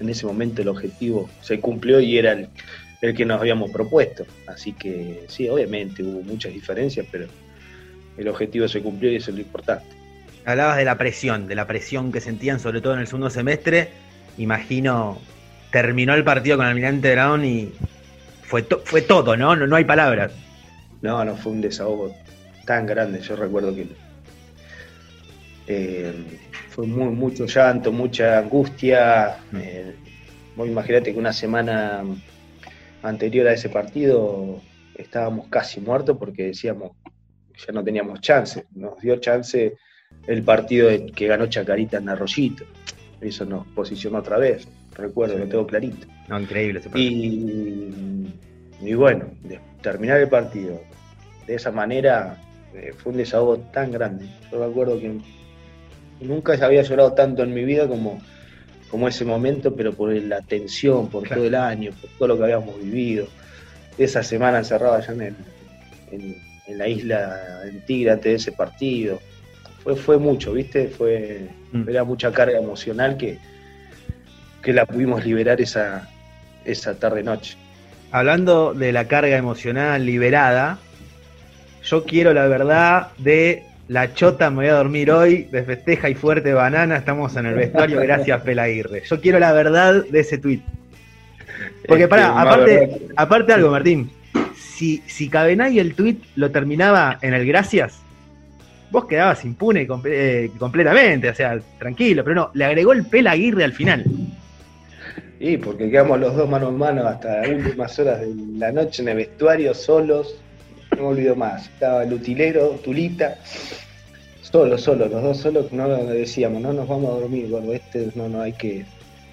en 0.00 0.08
ese 0.08 0.26
momento 0.26 0.62
el 0.62 0.68
objetivo 0.68 1.28
se 1.40 1.60
cumplió 1.60 2.00
y 2.00 2.18
era 2.18 2.32
el, 2.32 2.48
el 3.02 3.14
que 3.14 3.24
nos 3.24 3.40
habíamos 3.40 3.70
propuesto. 3.70 4.24
Así 4.46 4.72
que 4.72 5.24
sí, 5.28 5.48
obviamente 5.48 6.02
hubo 6.02 6.22
muchas 6.22 6.52
diferencias, 6.52 7.06
pero 7.10 7.26
el 8.16 8.28
objetivo 8.28 8.68
se 8.68 8.80
cumplió 8.80 9.10
y 9.12 9.16
eso 9.16 9.30
es 9.30 9.36
lo 9.36 9.42
importante. 9.42 9.86
Hablabas 10.44 10.76
de 10.76 10.84
la 10.84 10.98
presión, 10.98 11.46
de 11.46 11.54
la 11.54 11.66
presión 11.66 12.10
que 12.10 12.20
sentían 12.20 12.58
sobre 12.58 12.80
todo 12.80 12.94
en 12.94 13.00
el 13.00 13.06
segundo 13.06 13.30
semestre. 13.30 13.90
Imagino, 14.38 15.20
terminó 15.70 16.14
el 16.14 16.24
partido 16.24 16.56
con 16.56 16.66
Almirante 16.66 17.12
Brown 17.12 17.44
y 17.44 17.72
fue, 18.42 18.66
fue 18.84 19.02
todo, 19.02 19.36
¿no? 19.36 19.54
¿no? 19.56 19.76
hay 19.76 19.84
palabras. 19.84 20.32
No, 21.00 21.24
no 21.24 21.36
fue 21.36 21.52
un 21.52 21.60
desahogo 21.60 22.14
tan 22.66 22.86
grande. 22.86 23.20
Yo 23.20 23.36
recuerdo 23.36 23.74
que 23.74 23.86
eh, 25.66 26.12
fue 26.68 26.86
muy, 26.86 27.14
mucho 27.14 27.46
llanto, 27.46 27.92
mucha 27.92 28.38
angustia. 28.38 29.38
Eh, 29.54 29.94
imagínate 30.56 31.12
que 31.12 31.18
una 31.18 31.32
semana 31.32 32.04
anterior 33.02 33.48
a 33.48 33.52
ese 33.52 33.68
partido 33.68 34.60
estábamos 34.94 35.48
casi 35.48 35.80
muertos 35.80 36.16
porque 36.18 36.44
decíamos 36.44 36.92
ya 37.66 37.72
no 37.72 37.84
teníamos 37.84 38.20
chance. 38.20 38.66
Nos 38.74 39.00
dio 39.00 39.16
chance 39.16 39.76
el 40.26 40.42
partido 40.42 40.90
que 41.14 41.26
ganó 41.26 41.46
Chacarita 41.46 41.98
en 41.98 42.08
Arroyito. 42.08 42.64
Eso 43.20 43.44
nos 43.44 43.66
posicionó 43.68 44.18
otra 44.18 44.38
vez. 44.38 44.66
Recuerdo, 44.94 45.38
lo 45.38 45.46
tengo 45.46 45.66
clarito. 45.66 46.06
No, 46.28 46.40
increíble 46.40 46.80
ese 46.80 46.90
partido. 46.90 47.12
Y, 48.80 48.94
bueno, 48.94 49.26
de 49.42 49.60
terminar 49.80 50.20
el 50.20 50.28
partido 50.28 50.80
de 51.46 51.54
esa 51.54 51.70
manera 51.70 52.42
eh, 52.74 52.92
fue 52.96 53.12
un 53.12 53.18
desahogo 53.18 53.58
tan 53.72 53.92
grande. 53.92 54.26
Yo 54.50 54.58
me 54.58 54.66
acuerdo 54.66 54.98
que 54.98 55.20
nunca 56.22 56.54
había 56.64 56.82
llorado 56.82 57.12
tanto 57.12 57.42
en 57.42 57.52
mi 57.54 57.64
vida 57.64 57.86
como, 57.86 58.20
como 58.90 59.08
ese 59.08 59.24
momento, 59.24 59.74
pero 59.74 59.92
por 59.92 60.12
la 60.12 60.40
tensión, 60.40 61.08
por 61.08 61.28
todo 61.28 61.44
el 61.44 61.54
año, 61.54 61.92
por 62.00 62.10
todo 62.10 62.28
lo 62.28 62.38
que 62.38 62.44
habíamos 62.44 62.78
vivido. 62.82 63.26
Esa 63.98 64.22
semana 64.22 64.58
encerrada 64.58 64.98
allá 64.98 65.12
en, 65.12 65.22
el, 65.22 66.36
en 66.66 66.78
la 66.78 66.88
isla 66.88 67.62
en 67.64 67.84
Tigre 67.84 68.12
antes 68.12 68.24
de 68.24 68.36
ese 68.36 68.52
partido. 68.52 69.20
Fue, 69.82 69.96
fue 69.96 70.18
mucho, 70.18 70.52
¿viste? 70.52 70.88
Fue, 70.88 71.48
mm. 71.72 71.88
Era 71.88 72.04
mucha 72.04 72.32
carga 72.32 72.58
emocional 72.58 73.16
que, 73.16 73.38
que 74.62 74.72
la 74.72 74.86
pudimos 74.86 75.24
liberar 75.24 75.60
esa, 75.60 76.08
esa 76.64 76.94
tarde-noche. 76.94 77.56
Hablando 78.10 78.74
de 78.74 78.92
la 78.92 79.08
carga 79.08 79.36
emocional 79.36 80.04
liberada, 80.04 80.78
yo 81.82 82.04
quiero 82.04 82.32
la 82.32 82.46
verdad 82.46 83.08
de 83.18 83.64
la 83.92 84.14
chota 84.14 84.48
me 84.48 84.56
voy 84.56 84.66
a 84.68 84.74
dormir 84.74 85.10
hoy, 85.10 85.44
de 85.52 85.62
festeja 85.64 86.08
y 86.08 86.14
fuerte 86.14 86.54
banana, 86.54 86.96
estamos 86.96 87.36
en 87.36 87.44
el 87.44 87.54
vestuario, 87.54 88.00
gracias 88.00 88.40
Pelaguirre. 88.44 89.02
Yo 89.04 89.20
quiero 89.20 89.38
la 89.38 89.52
verdad 89.52 90.02
de 90.08 90.20
ese 90.20 90.38
tweet. 90.38 90.62
Porque 91.86 92.08
para, 92.08 92.40
aparte, 92.40 93.08
aparte 93.16 93.52
algo, 93.52 93.70
Martín, 93.70 94.10
si, 94.56 95.02
si 95.06 95.28
Cabenay 95.28 95.78
el 95.78 95.94
tweet 95.94 96.16
lo 96.36 96.50
terminaba 96.50 97.18
en 97.20 97.34
el 97.34 97.46
gracias, 97.46 98.00
vos 98.90 99.04
quedabas 99.04 99.44
impune 99.44 99.86
eh, 100.06 100.50
completamente, 100.58 101.28
o 101.28 101.34
sea, 101.34 101.60
tranquilo, 101.78 102.24
pero 102.24 102.34
no, 102.34 102.50
le 102.54 102.64
agregó 102.64 102.94
el 102.94 103.04
Pela 103.04 103.32
Aguirre 103.32 103.64
al 103.64 103.74
final. 103.74 104.04
Y 105.38 105.58
porque 105.58 105.90
quedamos 105.90 106.18
los 106.18 106.34
dos 106.34 106.48
mano 106.48 106.70
en 106.70 106.78
mano 106.78 107.06
hasta 107.06 107.42
las 107.42 107.48
últimas 107.48 107.98
horas 107.98 108.20
de 108.20 108.34
la 108.56 108.72
noche 108.72 109.02
en 109.02 109.08
el 109.08 109.16
vestuario, 109.18 109.74
solos. 109.74 110.41
No 110.96 111.02
me 111.02 111.08
olvido 111.08 111.36
más. 111.36 111.66
Estaba 111.66 112.04
el 112.04 112.12
utilero, 112.12 112.70
Tulita. 112.84 113.38
Solo, 114.40 114.76
solo, 114.76 115.08
los 115.08 115.22
dos 115.22 115.38
solos, 115.38 115.72
no 115.72 115.88
decíamos, 116.04 116.60
no 116.60 116.72
nos 116.74 116.86
vamos 116.86 117.10
a 117.10 117.20
dormir, 117.20 117.48
gordo, 117.48 117.72
este 117.72 118.08
no, 118.14 118.28
no 118.28 118.42
hay 118.42 118.52
que, 118.52 118.84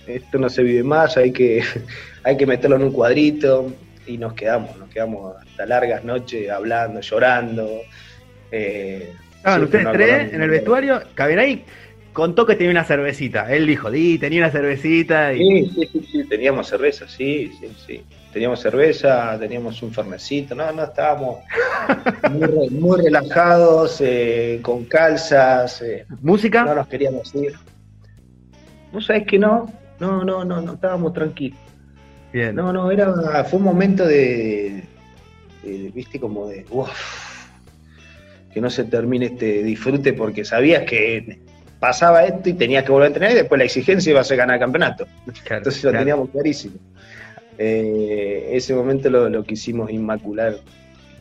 esto 0.08 0.38
no 0.38 0.50
se 0.50 0.64
vive 0.64 0.82
más, 0.82 1.18
hay 1.18 1.34
que, 1.34 1.62
hay 2.24 2.38
que 2.38 2.46
meterlo 2.46 2.78
en 2.78 2.84
un 2.84 2.94
cuadrito, 2.94 3.70
y 4.10 4.18
nos 4.18 4.34
quedamos, 4.34 4.78
nos 4.78 4.90
quedamos 4.90 5.36
hasta 5.38 5.66
largas 5.66 6.04
noches 6.04 6.50
hablando, 6.50 7.02
llorando. 7.02 7.82
Eh, 8.52 9.14
ustedes 9.62 9.88
tres 9.92 10.34
en 10.34 10.42
el 10.42 10.50
vestuario, 10.50 11.02
Caberay 11.14 11.64
contó 12.14 12.46
que 12.46 12.56
tenía 12.56 12.72
una 12.72 12.84
cervecita. 12.84 13.54
Él 13.54 13.68
dijo, 13.68 13.92
di, 13.92 14.18
tenía 14.18 14.40
una 14.40 14.52
cervecita. 14.52 15.34
Y... 15.34 15.70
Sí, 15.70 15.90
sí, 15.92 16.08
sí, 16.12 16.24
teníamos 16.28 16.68
cerveza, 16.68 17.08
sí, 17.08 17.52
sí, 17.60 17.72
sí. 17.86 18.02
Teníamos 18.32 18.60
cerveza, 18.60 19.38
teníamos 19.40 19.82
un 19.82 19.92
fernecito, 19.92 20.54
no, 20.54 20.72
no, 20.72 20.84
estábamos 20.84 21.40
muy, 22.72 23.02
relajados, 23.02 24.02
eh, 24.02 24.60
con 24.62 24.86
calzas. 24.86 25.82
Eh, 25.82 26.06
¿Música? 26.22 26.64
No 26.64 26.76
nos 26.76 26.88
queríamos 26.88 27.34
ir. 27.34 27.54
¿Vos 28.92 29.06
sabés 29.06 29.26
que 29.26 29.40
no? 29.40 29.72
No, 30.00 30.24
no, 30.24 30.46
no, 30.46 30.62
no, 30.62 30.74
estábamos 30.74 31.14
tranquilos. 31.14 31.60
Bien. 32.32 32.56
No, 32.56 32.72
no, 32.72 32.92
era, 32.92 33.44
fue 33.46 33.58
un 33.58 33.66
momento 33.66 34.06
de, 34.06 34.84
viste, 35.64 36.20
como 36.20 36.48
de, 36.48 36.66
que 38.54 38.62
no 38.62 38.70
se 38.70 38.84
termine 38.86 39.28
este 39.28 39.64
disfrute 39.64 40.14
porque 40.14 40.46
sabías 40.46 40.84
que 40.84 41.40
pasaba 41.80 42.26
esto 42.26 42.50
y 42.50 42.54
tenías 42.54 42.84
que 42.84 42.92
volver 42.92 43.06
a 43.06 43.08
entrenar 43.08 43.32
y 43.32 43.36
después 43.36 43.58
la 43.58 43.66
exigencia 43.66 44.12
iba 44.12 44.22
a 44.22 44.24
ser 44.24 44.38
ganar 44.38 44.56
el 44.56 44.60
campeonato. 44.60 45.08
Entonces 45.50 45.84
lo 45.84 45.92
teníamos 45.92 46.30
clarísimo. 46.30 46.76
Eh, 47.62 48.52
ese 48.54 48.74
momento 48.74 49.10
lo, 49.10 49.28
lo, 49.28 49.44
quisimos 49.44 49.92
inmacular 49.92 50.56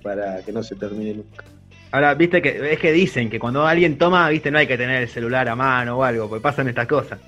para 0.04 0.40
que 0.42 0.52
no 0.52 0.62
se 0.62 0.76
termine 0.76 1.14
nunca. 1.14 1.44
Ahora, 1.90 2.14
viste 2.14 2.40
que 2.40 2.72
es 2.72 2.78
que 2.78 2.92
dicen 2.92 3.28
que 3.28 3.40
cuando 3.40 3.66
alguien 3.66 3.98
toma, 3.98 4.28
viste, 4.28 4.52
no 4.52 4.58
hay 4.58 4.68
que 4.68 4.78
tener 4.78 5.02
el 5.02 5.08
celular 5.08 5.48
a 5.48 5.56
mano 5.56 5.98
o 5.98 6.04
algo, 6.04 6.28
porque 6.28 6.40
pasan 6.42 6.68
estas 6.68 6.86
cosas. 6.86 7.18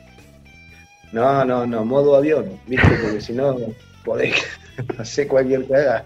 No, 1.11 1.44
no, 1.44 1.66
no, 1.66 1.85
modo 1.85 2.14
avión, 2.14 2.61
viste, 2.68 2.88
porque 3.03 3.20
si 3.20 3.33
no 3.33 3.57
podés 4.05 4.46
hacer 4.99 5.27
cualquier 5.27 5.66
cagada. 5.66 6.05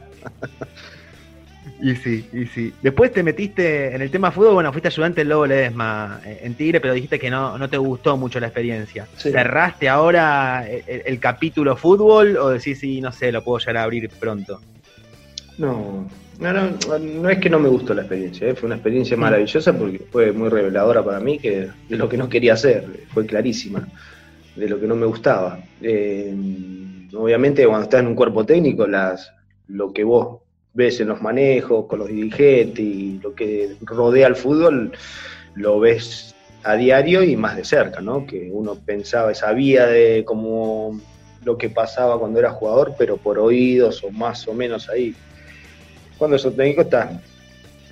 Y 1.81 1.95
sí, 1.97 2.29
y 2.33 2.47
sí. 2.47 2.73
Después 2.83 3.13
te 3.13 3.23
metiste 3.23 3.95
en 3.95 4.03
el 4.03 4.11
tema 4.11 4.31
fútbol, 4.31 4.55
bueno, 4.55 4.73
fuiste 4.73 4.89
ayudante 4.89 5.21
del 5.21 5.29
Lobo 5.29 5.47
Ledesma 5.47 6.21
eh, 6.25 6.41
en 6.43 6.55
Tigre, 6.55 6.81
pero 6.81 6.95
dijiste 6.95 7.19
que 7.19 7.31
no, 7.31 7.59
no 7.59 7.69
te 7.69 7.79
gustó 7.79 8.17
mucho 8.17 8.41
la 8.41 8.47
experiencia. 8.47 9.07
¿Cerraste 9.17 9.89
ahora 9.89 10.67
el, 10.67 11.19
capítulo 11.19 11.77
fútbol 11.77 12.37
o 12.37 12.51
decís, 12.51 12.79
sí, 12.79 13.01
no 13.01 13.13
sé, 13.13 13.33
lo 13.33 13.43
puedo 13.43 13.59
llegar 13.59 13.79
a 13.79 13.83
abrir 13.85 14.09
pronto? 14.09 14.61
No, 15.59 16.07
no, 16.39 16.53
no, 16.53 16.99
no 16.99 17.29
es 17.29 17.39
que 17.39 17.51
no 17.51 17.59
me 17.59 17.69
gustó 17.69 17.95
la 17.95 18.03
experiencia, 18.03 18.49
¿eh? 18.49 18.55
fue 18.55 18.67
una 18.67 18.77
experiencia 18.77 19.17
maravillosa 19.17 19.73
porque 19.73 20.01
fue 20.11 20.33
muy 20.33 20.49
reveladora 20.49 21.05
para 21.05 21.21
mí 21.21 21.39
que 21.39 21.69
de 21.89 21.97
lo 21.97 22.09
que 22.09 22.17
no 22.17 22.29
quería 22.29 22.55
hacer, 22.55 22.85
fue 23.13 23.25
clarísima, 23.25 23.87
de 24.57 24.69
lo 24.69 24.81
que 24.81 24.87
no 24.87 24.97
me 24.97 25.07
gustaba. 25.07 25.61
Eh, 25.81 26.35
obviamente 27.15 27.65
cuando 27.67 27.85
estás 27.85 28.01
en 28.01 28.09
un 28.09 28.15
cuerpo 28.15 28.45
técnico, 28.45 28.87
las, 28.87 29.33
lo 29.69 29.93
que 29.93 30.05
vos 30.05 30.44
ves 30.75 31.01
en 31.01 31.09
los 31.09 31.23
manejos, 31.23 31.87
con 31.87 32.01
los 32.01 32.09
dirigentes 32.09 32.85
y 32.85 33.21
lo 33.23 33.35
que 33.35 33.77
rodea 33.81 34.27
al 34.27 34.37
fútbol, 34.37 34.93
lo 35.55 35.81
ves 35.81 36.35
a 36.65 36.75
diario 36.75 37.23
y 37.23 37.37
más 37.37 37.57
de 37.57 37.65
cerca, 37.65 38.01
¿no? 38.01 38.27
Que 38.27 38.51
uno 38.53 38.75
pensaba, 38.75 39.35
sabía 39.35 39.87
de 39.87 40.25
cómo 40.25 41.01
lo 41.45 41.57
que 41.57 41.71
pasaba 41.71 42.19
cuando 42.19 42.39
era 42.39 42.51
jugador, 42.51 42.95
pero 42.99 43.17
por 43.17 43.39
oídos 43.39 44.03
o 44.03 44.11
más 44.11 44.49
o 44.49 44.55
menos 44.55 44.89
ahí. 44.89 45.15
Cuando 46.19 46.39
sos 46.39 46.57
técnico 46.57 46.83
estás, 46.83 47.21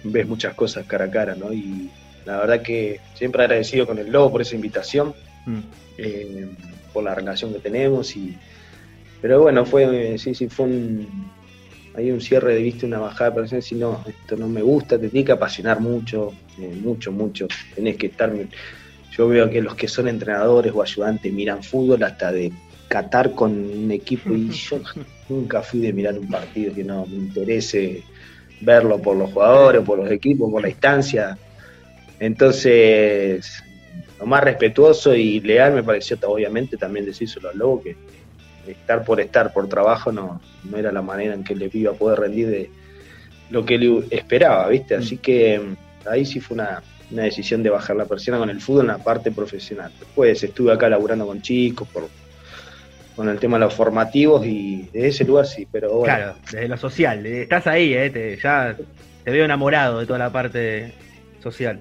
ves 0.05 0.27
muchas 0.27 0.55
cosas 0.55 0.87
cara 0.87 1.05
a 1.05 1.11
cara, 1.11 1.35
¿no? 1.35 1.53
Y 1.53 1.91
la 2.25 2.39
verdad 2.39 2.63
que 2.63 3.01
siempre 3.15 3.43
agradecido 3.43 3.87
con 3.87 3.99
el 3.99 4.11
Lobo 4.11 4.33
por 4.33 4.43
esa 4.43 4.57
invitación, 4.57 5.15
mm. 5.47 5.59
eh, 5.99 6.49
por 6.93 7.05
la 7.05 7.15
relación 7.15 7.53
que 7.53 7.61
tenemos 7.61 8.17
y 8.17 8.37
pero 9.21 9.41
bueno, 9.41 9.65
fue 9.65 10.19
sí, 10.19 10.35
sí, 10.35 10.49
fue 10.49 10.67
un, 10.67 11.31
hay 11.95 12.11
un 12.11 12.21
cierre 12.21 12.55
de 12.55 12.63
vista, 12.63 12.87
una 12.87 12.99
bajada 12.99 13.31
de 13.31 13.37
presión, 13.37 13.63
si 13.63 13.75
no, 13.75 14.05
esto 14.07 14.37
no 14.37 14.49
me 14.49 14.63
gusta, 14.63 14.99
te 14.99 15.09
tiene 15.09 15.27
que 15.27 15.33
apasionar 15.33 15.81
mucho, 15.81 16.33
eh, 16.59 16.75
mucho, 16.81 17.13
mucho, 17.13 17.47
tenés 17.75 17.97
que 17.97 18.07
estar, 18.07 18.33
yo 19.11 19.29
veo 19.29 19.51
que 19.51 19.61
los 19.61 19.75
que 19.75 19.89
son 19.89 20.09
entrenadores 20.09 20.73
o 20.75 20.83
ayudantes 20.83 21.33
miran 21.33 21.63
fútbol 21.63 22.03
hasta 22.03 22.33
de 22.33 22.53
catar 22.89 23.35
con 23.35 23.53
un 23.53 23.91
equipo 23.91 24.35
y 24.35 24.51
yo 24.71 24.81
nunca 25.29 25.63
fui 25.63 25.81
de 25.81 25.93
mirar 25.93 26.19
un 26.19 26.29
partido 26.29 26.75
que 26.75 26.85
no 26.85 27.07
me 27.07 27.17
interese 27.17 28.03
verlo 28.61 29.01
por 29.01 29.17
los 29.17 29.33
jugadores, 29.33 29.83
por 29.83 29.99
los 29.99 30.11
equipos, 30.11 30.51
por 30.51 30.63
la 30.63 30.69
instancia. 30.69 31.37
Entonces, 32.21 33.63
lo 34.19 34.27
más 34.27 34.45
respetuoso 34.45 35.15
y 35.15 35.41
leal 35.41 35.75
me 35.75 35.83
pareció, 35.83 36.17
obviamente, 36.27 36.77
también 36.77 37.05
decírselo 37.05 37.51
al 37.51 37.59
Lobo, 37.59 37.83
que 37.83 37.97
estar 38.67 39.05
por 39.05 39.21
estar, 39.21 39.53
por 39.53 39.69
trabajo, 39.69 40.13
no, 40.13 40.41
no 40.65 40.77
era 40.77 40.93
la 40.93 41.03
manera 41.03 41.35
en 41.35 41.45
que 41.45 41.55
le 41.55 41.71
iba 41.73 41.93
a 41.93 41.95
poder 41.95 42.21
rendir 42.21 42.49
de 42.49 42.71
lo 43.51 43.65
que 43.65 43.79
le 43.79 44.05
esperaba, 44.11 44.69
¿viste? 44.69 44.95
Así 44.95 45.19
que 45.19 45.59
mm, 45.59 46.09
ahí 46.09 46.25
sí 46.25 46.41
fue 46.41 46.55
una, 46.55 46.83
decisión 47.11 47.63
de 47.63 47.69
bajar 47.69 47.95
la 47.95 48.07
persiana 48.07 48.39
con 48.39 48.49
el 48.49 48.59
fútbol 48.59 48.83
en 48.83 48.87
la 48.87 48.99
parte 48.99 49.31
profesional. 49.31 49.93
Después 49.99 50.43
estuve 50.43 50.73
acá 50.73 50.89
laburando 50.89 51.27
con 51.27 51.43
chicos, 51.43 51.87
por, 51.89 52.09
con 53.15 53.29
el 53.29 53.39
tema 53.39 53.59
de 53.59 53.67
los 53.67 53.75
formativos 53.75 54.47
y 54.47 54.89
de 54.93 55.09
ese 55.09 55.25
lugar 55.25 55.47
sí, 55.47 55.69
pero 55.71 55.93
bueno. 55.99 56.05
Claro, 56.05 56.37
desde 56.51 56.69
lo 56.69 56.77
social, 56.79 57.27
estás 57.27 57.67
ahí, 57.67 57.93
¿eh? 57.93 58.39
ya 58.43 58.75
te 59.25 59.31
veo 59.31 59.45
enamorado 59.45 60.01
de 60.01 60.07
toda 60.07 60.19
la 60.19 60.33
parte 60.33 60.95
social. 61.43 61.81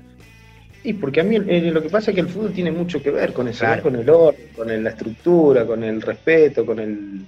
Y 0.84 0.94
porque 0.94 1.22
a 1.22 1.24
mí 1.24 1.36
eh, 1.36 1.72
lo 1.72 1.82
que 1.82 1.90
pasa 1.90 2.12
es 2.12 2.16
que 2.16 2.22
el 2.22 2.28
fútbol 2.28 2.54
tiene 2.54 2.72
mucho 2.72 3.02
que 3.02 3.12
ver 3.12 3.34
con 3.34 3.48
eso, 3.48 3.66
con 3.84 3.96
el 3.96 4.10
orden, 4.10 4.48
con 4.56 4.84
la 4.84 4.90
estructura, 4.90 5.66
con 5.66 5.84
el 5.84 6.02
respeto, 6.02 6.66
con 6.66 6.80
el, 6.80 7.26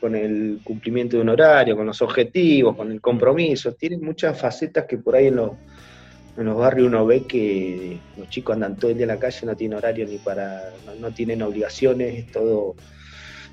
con 0.00 0.14
el 0.14 0.60
cumplimiento 0.64 1.16
de 1.16 1.22
un 1.22 1.28
horario, 1.28 1.76
con 1.76 1.86
los 1.86 2.00
objetivos, 2.00 2.76
con 2.76 2.90
el 2.90 3.00
compromiso. 3.00 3.72
Tiene 3.72 3.98
muchas 3.98 4.40
facetas 4.40 4.86
que 4.86 4.96
por 4.96 5.16
ahí 5.16 5.26
en 5.26 5.36
los, 5.36 5.50
en 6.38 6.46
los 6.46 6.56
barrios 6.56 6.88
uno 6.88 7.04
ve 7.04 7.24
que 7.24 7.98
los 8.16 8.28
chicos 8.30 8.54
andan 8.54 8.76
todo 8.76 8.90
el 8.90 8.96
día 8.96 9.04
en 9.04 9.08
la 9.08 9.18
calle, 9.18 9.46
no 9.46 9.54
tienen 9.54 9.76
horario 9.76 10.06
ni 10.06 10.16
para, 10.18 10.70
no, 10.98 11.10
tienen 11.10 11.42
obligaciones, 11.42 12.30
todo 12.32 12.74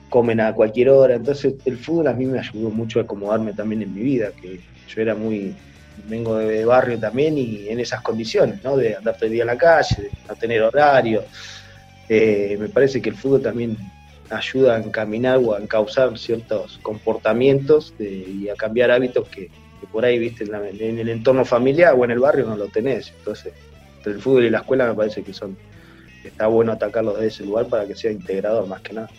comen 0.09 0.39
a 0.39 0.53
cualquier 0.53 0.89
hora. 0.89 1.15
Entonces 1.15 1.55
el 1.65 1.77
fútbol 1.77 2.07
a 2.07 2.13
mí 2.13 2.25
me 2.25 2.39
ayudó 2.39 2.69
mucho 2.69 2.99
a 2.99 3.03
acomodarme 3.03 3.53
también 3.53 3.81
en 3.81 3.93
mi 3.93 4.01
vida, 4.01 4.31
que 4.41 4.61
yo 4.87 5.01
era 5.01 5.13
muy 5.13 5.55
vengo 6.07 6.37
de 6.37 6.65
barrio 6.65 6.99
también 6.99 7.37
y 7.37 7.67
en 7.69 7.79
esas 7.79 8.01
condiciones, 8.01 8.63
¿no? 8.63 8.77
De 8.77 8.95
andar 8.95 9.15
todo 9.15 9.25
el 9.25 9.33
día 9.33 9.43
en 9.43 9.47
la 9.47 9.57
calle, 9.57 9.95
de 10.03 10.11
no 10.27 10.35
tener 10.35 10.61
horario. 10.61 11.23
Eh, 12.07 12.57
me 12.59 12.69
parece 12.69 13.01
que 13.01 13.09
el 13.09 13.15
fútbol 13.15 13.41
también 13.41 13.77
ayuda 14.29 14.75
a 14.75 14.79
encaminar 14.79 15.39
o 15.43 15.55
a 15.55 15.59
encauzar 15.59 16.17
ciertos 16.17 16.79
comportamientos 16.81 17.93
y 17.99 18.49
a 18.49 18.55
cambiar 18.55 18.91
hábitos 18.91 19.27
que, 19.29 19.49
por 19.91 20.03
ahí, 20.03 20.17
viste, 20.19 20.45
en, 20.45 20.99
el 20.99 21.09
entorno 21.09 21.45
familiar 21.45 21.93
o 21.97 22.03
en 22.05 22.11
el 22.11 22.19
barrio 22.19 22.45
no 22.45 22.57
lo 22.57 22.67
tenés. 22.67 23.13
Entonces, 23.17 23.53
entre 23.97 24.13
el 24.13 24.21
fútbol 24.21 24.45
y 24.45 24.49
la 24.49 24.59
escuela 24.59 24.87
me 24.87 24.95
parece 24.95 25.23
que 25.23 25.33
son 25.33 25.57
está 26.23 26.47
bueno 26.47 26.71
atacarlos 26.71 27.15
desde 27.15 27.27
ese 27.27 27.45
lugar 27.45 27.67
para 27.67 27.85
que 27.85 27.95
sea 27.95 28.11
integrador 28.11 28.67
más 28.67 28.81
que 28.81 28.93
nada. 28.93 29.09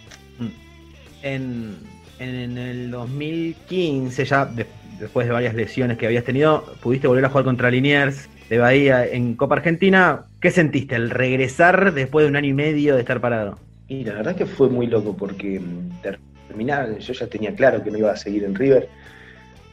En, 1.23 1.77
en 2.19 2.59
el 2.59 2.91
2015, 2.91 4.25
ya 4.25 4.49
después 4.99 5.27
de 5.27 5.33
varias 5.33 5.55
lesiones 5.55 5.99
que 5.99 6.07
habías 6.07 6.25
tenido, 6.25 6.65
pudiste 6.83 7.07
volver 7.07 7.25
a 7.25 7.29
jugar 7.29 7.45
contra 7.45 7.71
Liniers 7.71 8.29
de 8.49 8.59
Bahía 8.59 9.07
en 9.07 9.35
Copa 9.35 9.57
Argentina. 9.57 10.23
¿Qué 10.41 10.51
sentiste 10.51 10.95
al 10.95 11.11
regresar 11.11 11.93
después 11.95 12.25
de 12.25 12.31
un 12.31 12.37
año 12.37 12.51
y 12.51 12.55
medio 12.55 12.95
de 12.95 13.01
estar 13.01 13.21
parado? 13.21 13.59
Y 13.89 14.05
la 14.05 14.15
verdad 14.15 14.37
que 14.37 14.47
fue 14.47 14.69
muy 14.69 14.87
loco 14.87 15.17
porque 15.17 15.61
mm, 15.61 16.03
terminar, 16.49 16.99
yo 16.99 17.13
ya 17.13 17.27
tenía 17.27 17.55
claro 17.55 17.83
que 17.83 17.91
no 17.91 17.99
iba 17.99 18.11
a 18.11 18.17
seguir 18.17 18.45
en 18.45 18.55
River. 18.55 18.89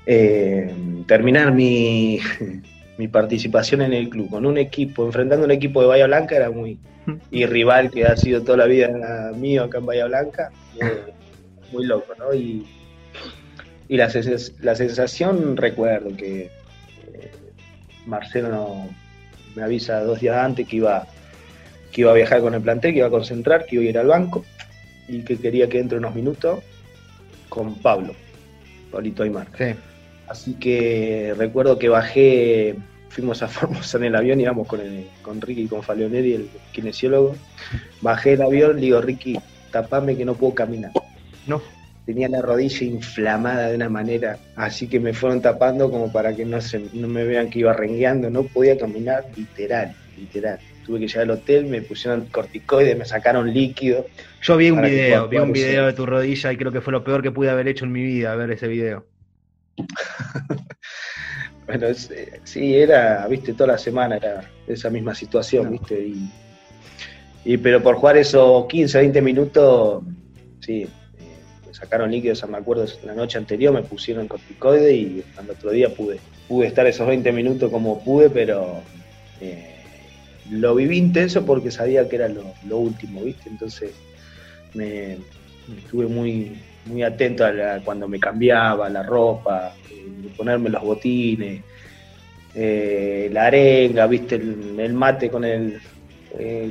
Eh, 0.05 0.73
terminar 1.07 1.53
mi, 1.53 2.19
mi 2.97 3.07
participación 3.07 3.81
en 3.81 3.93
el 3.93 4.09
club 4.09 4.29
con 4.29 4.45
un 4.45 4.57
equipo, 4.57 5.05
enfrentando 5.05 5.45
un 5.45 5.51
equipo 5.51 5.81
de 5.81 5.87
Bahía 5.87 6.07
Blanca 6.07 6.35
era 6.35 6.51
muy. 6.51 6.77
y 7.31 7.45
rival 7.45 7.91
que 7.91 8.05
ha 8.05 8.15
sido 8.15 8.43
toda 8.43 8.59
la 8.59 8.65
vida 8.65 9.31
mío 9.35 9.63
acá 9.63 9.79
en 9.79 9.85
Bahía 9.85 10.05
Blanca, 10.05 10.51
muy 11.71 11.85
loco, 11.85 12.13
¿no? 12.17 12.33
Y 12.33 12.65
y 13.87 13.97
la, 13.97 14.09
la 14.61 14.75
sensación, 14.75 15.57
recuerdo 15.57 16.15
que 16.15 16.45
eh, 17.13 17.31
Marcelo 18.05 18.87
me 19.55 19.63
avisa 19.63 20.03
dos 20.03 20.19
días 20.19 20.37
antes 20.37 20.67
que 20.67 20.77
iba, 20.77 21.07
que 21.91 22.01
iba 22.01 22.11
a 22.11 22.15
viajar 22.15 22.41
con 22.41 22.53
el 22.53 22.61
plantel, 22.61 22.93
que 22.93 22.99
iba 22.99 23.07
a 23.07 23.11
concentrar, 23.11 23.65
que 23.65 23.75
iba 23.75 23.85
a 23.85 23.89
ir 23.89 23.97
al 23.97 24.07
banco 24.07 24.45
y 25.07 25.21
que 25.21 25.37
quería 25.37 25.67
que 25.67 25.79
entre 25.79 25.97
unos 25.97 26.15
minutos 26.15 26.59
con 27.49 27.75
Pablo, 27.75 28.15
Pablito 28.91 29.23
Aymar. 29.23 29.47
Así 30.27 30.53
que 30.55 31.35
recuerdo 31.37 31.77
que 31.77 31.89
bajé, 31.89 32.75
fuimos 33.09 33.43
a 33.43 33.47
Formosa 33.49 33.97
en 33.97 34.05
el 34.05 34.15
avión, 34.15 34.39
íbamos 34.39 34.67
con, 34.67 34.79
el, 34.79 35.07
con 35.21 35.41
Ricky, 35.41 35.67
con 35.67 35.83
Falioneri, 35.83 36.33
el 36.33 36.49
kinesiólogo. 36.71 37.35
Bajé 38.01 38.33
el 38.33 38.41
avión, 38.41 38.77
le 38.77 38.81
digo, 38.81 39.01
Ricky, 39.01 39.37
tapame 39.71 40.15
que 40.15 40.25
no 40.25 40.35
puedo 40.35 40.55
caminar. 40.55 40.91
No. 41.45 41.61
Tenía 42.05 42.27
la 42.27 42.41
rodilla 42.41 42.85
inflamada 42.85 43.69
de 43.69 43.75
una 43.75 43.87
manera, 43.89 44.37
así 44.55 44.89
que 44.89 44.99
me 44.99 45.13
fueron 45.13 45.41
tapando 45.41 45.89
como 45.89 46.11
para 46.11 46.35
que 46.35 46.45
no, 46.45 46.59
se, 46.59 46.79
no 46.93 47.07
me 47.07 47.23
vean 47.23 47.49
que 47.49 47.59
iba 47.59 47.71
rengueando. 47.73 48.29
No 48.29 48.45
podía 48.47 48.77
caminar, 48.77 49.23
literal, 49.35 49.95
literal. 50.17 50.59
Tuve 50.83 50.99
que 50.99 51.07
llegar 51.07 51.23
al 51.23 51.31
hotel, 51.31 51.65
me 51.65 51.81
pusieron 51.81 52.27
corticoides, 52.27 52.97
me 52.97 53.05
sacaron 53.05 53.53
líquido. 53.53 54.05
Yo 54.41 54.57
vi 54.57 54.69
un 54.69 54.81
video, 54.81 55.29
vi 55.29 55.37
un 55.37 55.53
video 55.53 55.85
de 55.85 55.93
tu 55.93 56.05
rodilla 56.05 56.51
y 56.51 56.57
creo 56.57 56.73
que 56.73 56.81
fue 56.81 56.91
lo 56.91 57.03
peor 57.05 57.21
que 57.23 57.31
pude 57.31 57.49
haber 57.49 57.69
hecho 57.69 57.85
en 57.85 57.93
mi 57.93 58.03
vida, 58.03 58.35
ver 58.35 58.51
ese 58.51 58.67
video. 58.67 59.07
Bueno, 61.65 61.87
eh, 61.87 62.41
sí, 62.43 62.75
era, 62.75 63.25
viste, 63.27 63.53
toda 63.53 63.71
la 63.73 63.77
semana 63.77 64.17
era 64.17 64.53
esa 64.67 64.89
misma 64.89 65.15
situación, 65.15 65.71
viste, 65.71 66.05
y, 66.05 66.29
y- 67.45 67.57
pero 67.57 67.81
por 67.81 67.95
jugar 67.95 68.17
esos 68.17 68.65
15, 68.67 68.97
20 68.99 69.21
minutos, 69.21 70.03
sí, 70.59 70.85
sacaron 71.83 72.11
líquidos, 72.11 72.47
me 72.47 72.57
acuerdo, 72.57 72.85
la 73.03 73.13
noche 73.13 73.37
anterior 73.37 73.73
me 73.73 73.83
pusieron 73.83 74.29
corticoide 74.29 74.95
y 74.95 75.23
al 75.35 75.49
otro 75.49 75.69
día 75.71 75.89
pude, 75.89 76.17
pude 76.47 76.67
estar 76.67 76.87
esos 76.87 77.05
20 77.05 77.29
minutos 77.33 77.69
como 77.69 78.01
pude, 78.01 78.29
pero 78.29 78.81
eh, 79.41 79.75
lo 80.49 80.75
viví 80.75 80.97
intenso 80.97 81.45
porque 81.45 81.71
sabía 81.71 82.07
que 82.07 82.15
era 82.15 82.29
lo, 82.29 82.77
último, 82.77 83.21
viste, 83.21 83.49
entonces 83.49 83.91
me, 84.73 85.17
estuve 85.77 86.07
muy, 86.07 86.57
muy 86.85 87.03
atento 87.03 87.43
a 87.45 87.81
cuando 87.83 88.07
me 88.07 88.17
cambiaba 88.17 88.89
la 88.89 89.03
ropa, 89.03 89.75
eh, 89.91 90.29
ponerme 90.37 90.69
los 90.69 90.83
botines, 90.83 91.63
eh, 92.55 93.29
la 93.29 93.47
arenga, 93.47 94.07
viste, 94.07 94.35
el, 94.35 94.93
mate 94.93 95.29
con 95.29 95.43
el 95.43 95.81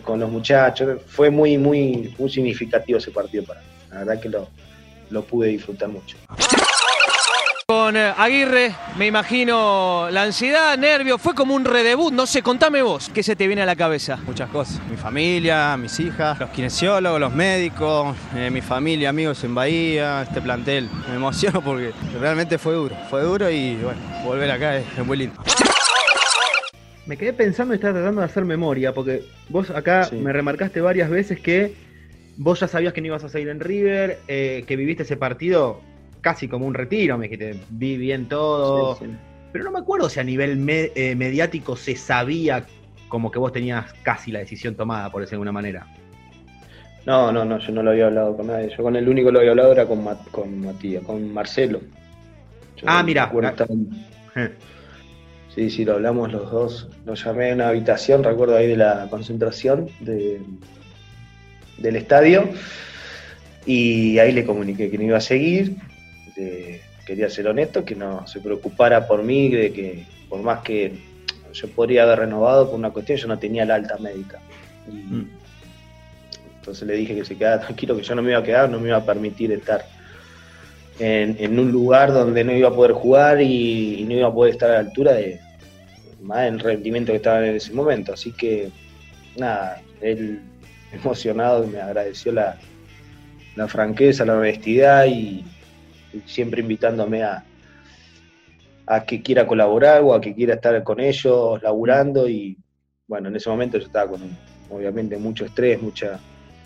con 0.03 0.19
los 0.19 0.29
muchachos. 0.29 1.03
Fue 1.07 1.31
muy, 1.31 1.57
muy, 1.57 2.13
muy 2.19 2.29
significativo 2.29 2.99
ese 2.99 3.13
partido 3.13 3.45
para 3.45 3.61
mí. 3.61 3.67
La 3.91 3.99
verdad 3.99 4.21
que 4.21 4.29
lo, 4.29 4.49
lo 5.13 5.23
pude 5.25 5.49
disfrutar 5.49 5.89
mucho. 5.89 6.17
Con 7.67 7.97
eh, 7.97 8.13
Aguirre, 8.19 8.75
me 8.99 9.07
imagino 9.07 10.09
la 10.11 10.25
ansiedad, 10.25 10.77
nervios, 10.77 11.21
fue 11.21 11.35
como 11.35 11.55
un 11.55 11.65
redebut, 11.65 12.13
no 12.13 12.27
sé, 12.27 12.43
contame 12.43 12.83
vos, 12.83 13.11
¿qué 13.15 13.23
se 13.23 13.35
te 13.37 13.47
viene 13.47 13.63
a 13.63 13.67
la 13.67 13.77
cabeza? 13.77 14.19
Muchas 14.27 14.51
cosas. 14.51 14.81
Mi 14.91 14.97
familia, 14.97 15.77
mis 15.79 15.99
hijas, 16.01 16.39
los 16.39 16.51
kinesiólogos, 16.51 17.21
los 17.21 17.33
médicos, 17.33 18.15
eh, 18.35 18.51
mi 18.51 18.61
familia, 18.61 19.09
amigos 19.11 19.43
en 19.45 19.55
Bahía, 19.55 20.23
este 20.23 20.43
plantel. 20.43 20.91
Me 21.09 21.15
emociono 21.17 21.63
porque 21.63 21.93
realmente 22.21 22.59
fue 22.59 22.75
duro. 22.75 22.97
Fue 23.09 23.23
duro 23.23 23.49
y 23.49 23.77
bueno, 23.77 24.01
volver 24.25 24.51
acá 24.51 24.77
es, 24.77 24.85
es 24.99 25.07
muy 25.07 25.17
lindo. 25.17 25.41
Me 27.07 27.17
quedé 27.17 27.33
pensando 27.33 27.75
y 27.75 27.77
estaba 27.77 27.95
tratando 27.95 28.21
de 28.21 28.27
hacer 28.27 28.45
memoria, 28.45 28.93
porque 28.93 29.25
vos 29.49 29.71
acá 29.71 30.05
Sí. 30.05 30.17
me 30.17 30.33
remarcaste 30.33 30.81
varias 30.81 31.09
veces 31.11 31.41
que 31.41 31.75
vos 32.37 32.61
ya 32.61 32.69
sabías 32.69 32.93
que 32.93 33.01
no 33.01 33.09
ibas 33.09 33.25
a 33.25 33.29
seguir 33.29 33.49
en 33.49 33.61
River, 33.61 34.19
eh, 34.29 34.65
que 34.67 34.77
viviste 34.77 35.03
ese 35.05 35.17
partido 35.17 35.81
casi 36.21 36.49
como 36.49 36.67
un 36.67 36.75
retiro, 36.75 37.19
me 37.19 37.29
dijiste, 37.29 37.57
vi 37.71 37.97
bien 37.97 38.29
todo. 38.29 38.97
Sí, 38.97 39.07
sí. 39.07 39.13
Pero 39.53 39.65
no 39.65 39.73
me 39.73 39.81
acuerdo 39.81 40.09
si 40.09 40.21
a 40.21 40.25
nivel 40.25 40.57
me- 40.57 40.91
eh, 40.95 41.15
mediático 41.17 41.77
se 41.77 41.97
sabía 41.97 42.65
como 43.09 43.31
que 43.31 43.39
vos 43.39 43.53
tenías 43.53 43.93
casi 44.03 44.31
la 44.33 44.39
decisión 44.39 44.75
tomada, 44.75 45.11
por 45.11 45.21
decirlo 45.21 45.39
de 45.45 45.49
alguna 45.49 45.53
manera. 45.53 45.87
No, 47.05 47.33
no, 47.33 47.45
no, 47.45 47.59
yo 47.59 47.73
no 47.73 47.83
lo 47.83 47.91
había 47.91 48.07
hablado 48.07 48.37
con 48.37 48.47
nadie. 48.47 48.71
Yo 48.77 48.83
con 48.83 48.95
el 48.97 49.09
único 49.09 49.29
que 49.29 49.33
lo 49.33 49.39
había 49.41 49.51
hablado 49.51 49.73
era 49.73 49.87
con, 49.87 50.03
con 50.31 50.61
Matías, 50.61 51.03
con 51.05 51.33
Marcelo. 51.35 51.81
Yo 52.77 52.85
Ah, 52.87 52.99
me 53.03 53.09
mira. 53.09 53.31
en- 53.69 53.91
Sí, 55.55 55.69
sí, 55.69 55.85
lo 55.85 55.95
hablamos 55.95 56.33
los 56.33 56.51
dos. 56.51 56.89
Lo 57.05 57.15
llamé 57.15 57.51
a 57.51 57.55
una 57.55 57.69
habitación, 57.69 58.25
recuerdo 58.25 58.57
ahí 58.57 58.69
de 58.69 58.77
la 58.77 59.07
concentración 59.11 59.89
de, 60.01 60.41
del 61.79 61.97
estadio. 61.97 62.49
Y 63.67 64.19
ahí 64.19 64.33
le 64.33 64.45
comuniqué 64.45 64.91
que 64.91 64.99
no 64.99 65.05
iba 65.05 65.19
a 65.19 65.21
seguir. 65.23 65.77
de- 66.37 66.81
quería 67.05 67.29
ser 67.29 67.49
honesto, 67.49 67.85
que 67.85 67.95
no 67.97 68.27
se 68.29 68.41
preocupara 68.41 69.07
por 69.09 69.23
mí, 69.25 69.49
de 69.51 69.73
que 69.73 70.07
por 70.29 70.41
más 70.41 70.61
que 70.63 70.93
yo 71.53 71.69
podría 71.69 72.05
haber 72.05 72.21
renovado 72.21 72.67
por 72.71 72.77
una 72.79 72.91
cuestión, 72.91 73.19
yo 73.19 73.27
no 73.29 73.39
tenía 73.39 73.65
la 73.65 73.75
alta 73.75 73.99
médica. 73.99 74.39
Y 74.89 75.27
entonces 76.59 76.87
le 76.87 76.95
dije 76.95 77.15
que 77.17 77.25
se 77.25 77.37
quedara 77.37 77.61
tranquilo, 77.61 77.97
que 77.97 78.03
yo 78.05 78.15
no 78.15 78.23
me 78.23 78.31
iba 78.31 78.39
a 78.39 78.43
quedar, 78.43 78.71
no 78.71 78.79
me 78.79 78.89
iba 78.89 78.97
a 78.99 79.05
permitir 79.05 79.51
estar 79.53 79.85
en, 81.01 81.37
en 81.41 81.59
un 81.59 81.73
lugar 81.73 82.13
donde 82.13 82.45
no 82.45 82.53
iba 82.53 82.69
a 82.69 82.73
poder 82.75 82.93
jugar 82.93 83.41
y, 83.43 83.97
y 84.01 84.05
no 84.05 84.15
iba 84.15 84.29
a 84.29 84.33
poder 84.33 84.53
estar 84.55 84.71
a 84.71 84.75
la 84.75 84.79
altura 84.81 85.13
de 85.15 85.41
más 86.23 86.47
el 86.47 86.61
rendimiento 86.61 87.11
que 87.13 87.17
estaba 87.17 87.45
en 87.47 87.57
ese 87.57 87.73
momento. 87.73 88.13
Así 88.13 88.31
que 88.33 88.69
nada, 89.37 89.83
él 90.01 90.41
emocionado 90.93 91.67
me 91.67 91.81
agradeció 91.81 92.33
la, 92.33 92.57
la 93.57 93.69
franqueza, 93.69 94.25
la 94.25 94.37
honestidad 94.37 95.07
y, 95.07 95.45
y 96.13 96.21
siempre 96.27 96.61
invitándome 96.61 97.23
a, 97.23 97.45
a 98.87 99.05
que 99.05 99.23
quiera 99.23 99.47
colaborar 99.47 100.03
o 100.03 100.15
a 100.15 100.21
que 100.21 100.35
quiera 100.35 100.55
estar 100.55 100.83
con 100.83 101.01
ellos, 101.01 101.63
laburando 101.63 102.29
y 102.29 102.57
bueno, 103.07 103.29
en 103.29 103.37
ese 103.37 103.51
momento 103.51 103.79
yo 103.79 103.87
estaba 103.87 104.11
con 104.11 104.21
obviamente 104.71 105.17
mucho 105.17 105.45
estrés, 105.45 105.81
mucha 105.83 106.19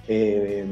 eh, 0.08 0.64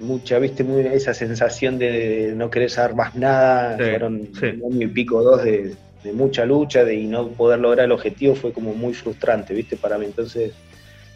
mucha, 0.00 0.38
viste, 0.38 0.64
muy, 0.64 0.86
esa 0.86 1.12
sensación 1.12 1.78
de 1.78 2.32
no 2.34 2.48
querer 2.50 2.70
saber 2.70 2.94
más 2.94 3.14
nada, 3.14 3.76
Sí, 3.76 3.90
fueron 3.90 4.28
sí. 4.32 4.46
un 4.60 4.74
año 4.74 4.86
y 4.86 4.90
pico 4.90 5.22
dos 5.22 5.42
de, 5.44 5.74
de 6.02 6.12
mucha 6.12 6.44
lucha 6.46 6.84
de 6.84 6.94
y 6.94 7.06
no 7.06 7.28
poder 7.28 7.58
lograr 7.58 7.84
el 7.86 7.92
objetivo 7.92 8.34
fue 8.34 8.52
como 8.52 8.72
muy 8.74 8.94
frustrante, 8.94 9.52
viste, 9.52 9.76
para 9.76 9.98
mí. 9.98 10.06
Entonces 10.06 10.54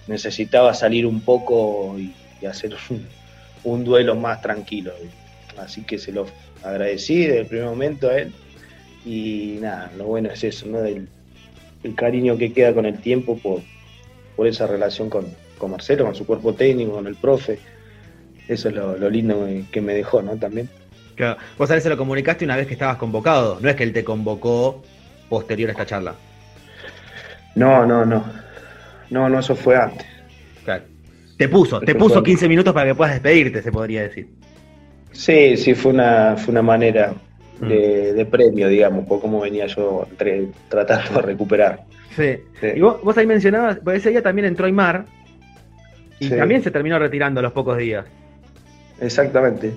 necesitaba 0.07 0.75
salir 0.75 1.07
un 1.07 1.21
poco 1.21 1.97
y, 1.99 2.13
y 2.41 2.47
hacer 2.47 2.75
un, 2.91 3.07
un 3.65 3.85
duelo 3.85 4.15
más 4.15 4.43
tranquilo. 4.43 4.93
Así 5.57 5.83
que 5.83 5.99
se 5.99 6.13
lo 6.13 6.27
agradecí 6.63 7.27
desde 7.27 7.41
el 7.41 7.47
primer 7.47 7.67
momento 7.67 8.09
a 8.09 8.19
él. 8.19 8.33
Y 9.07 9.59
nada, 9.61 9.91
lo 9.97 10.05
bueno 10.05 10.31
es 10.31 10.43
eso, 10.45 10.67
¿no? 10.67 10.81
Del, 10.81 11.09
el 11.83 11.95
cariño 11.95 12.39
que 12.39 12.53
queda 12.53 12.73
con 12.73 12.87
el 12.87 12.99
tiempo 12.99 13.39
por, 13.39 13.61
por 14.37 14.47
esa 14.47 14.67
relación 14.67 15.11
con, 15.11 15.27
con 15.59 15.71
Marcelo, 15.71 16.05
con 16.05 16.15
su 16.15 16.27
cuerpo 16.27 16.55
técnico, 16.55 16.93
con 16.93 17.07
el 17.07 17.15
profe. 17.15 17.59
Eso 18.49 18.69
es 18.69 18.75
lo, 18.75 18.97
lo 18.97 19.11
lindo 19.11 19.47
que 19.71 19.81
me 19.81 19.95
dejó, 19.95 20.23
¿no? 20.23 20.37
También. 20.37 20.69
Claro. 21.15 21.39
Vos 21.57 21.71
a 21.71 21.77
él 21.77 21.83
se 21.83 21.89
lo 21.89 21.97
comunicaste 21.97 22.45
una 22.45 22.57
vez 22.57 22.67
que 22.67 22.73
estabas 22.75 22.97
convocado, 22.97 23.59
no 23.61 23.69
es 23.69 23.77
que 23.77 23.85
él 23.85 23.93
te 23.93 24.05
convocó 24.05 24.83
posterior 25.29 25.71
a 25.71 25.73
esta 25.73 25.87
charla. 25.87 26.15
No, 27.55 27.87
no, 27.87 28.05
no. 28.05 28.25
No, 29.15 29.29
no, 29.29 29.39
eso 29.39 29.55
fue 29.55 29.77
antes. 29.77 30.07
Claro. 30.65 30.83
Te 31.39 31.49
puso, 31.49 31.79
te 31.81 31.95
puso 31.95 32.15
fue- 32.17 32.25
15 32.25 32.49
minutos 32.49 32.75
para 32.75 32.87
que 32.91 32.95
puedas 32.97 33.15
despedirte, 33.15 33.63
se 33.63 33.71
podría 33.71 34.03
decir. 34.03 34.29
Sí, 35.13 35.57
sí, 35.57 35.75
fue 35.75 35.93
una, 35.93 36.37
fue 36.37 36.51
una 36.51 36.63
manera 36.63 37.15
Mm. 37.61 37.69
de, 37.69 38.13
de 38.15 38.27
premio, 38.27 38.67
digamos, 38.67 39.07
por 39.07 39.21
cómo 39.21 39.41
venía 39.41 39.67
yo 39.67 40.07
entre- 40.11 40.49
tratando 40.69 41.13
de 41.21 41.23
recuperar. 41.23 41.85
Sí. 42.17 42.39
Sí. 42.61 42.67
Y 42.75 42.81
vos, 42.81 43.01
vos 43.05 43.17
ahí 43.17 43.27
mencionabas, 43.27 43.79
pues 43.85 43.99
ese 43.99 44.11
día 44.11 44.23
también 44.23 44.47
entró 44.47 44.67
Aymar 44.67 45.05
y 46.19 46.29
Sí. 46.29 46.37
también 46.37 46.63
se 46.65 46.73
terminó 46.73 46.99
retirando 46.99 47.39
a 47.39 47.43
los 47.45 47.53
pocos 47.53 47.79
días. 47.79 48.05
Exactamente. 49.01 49.73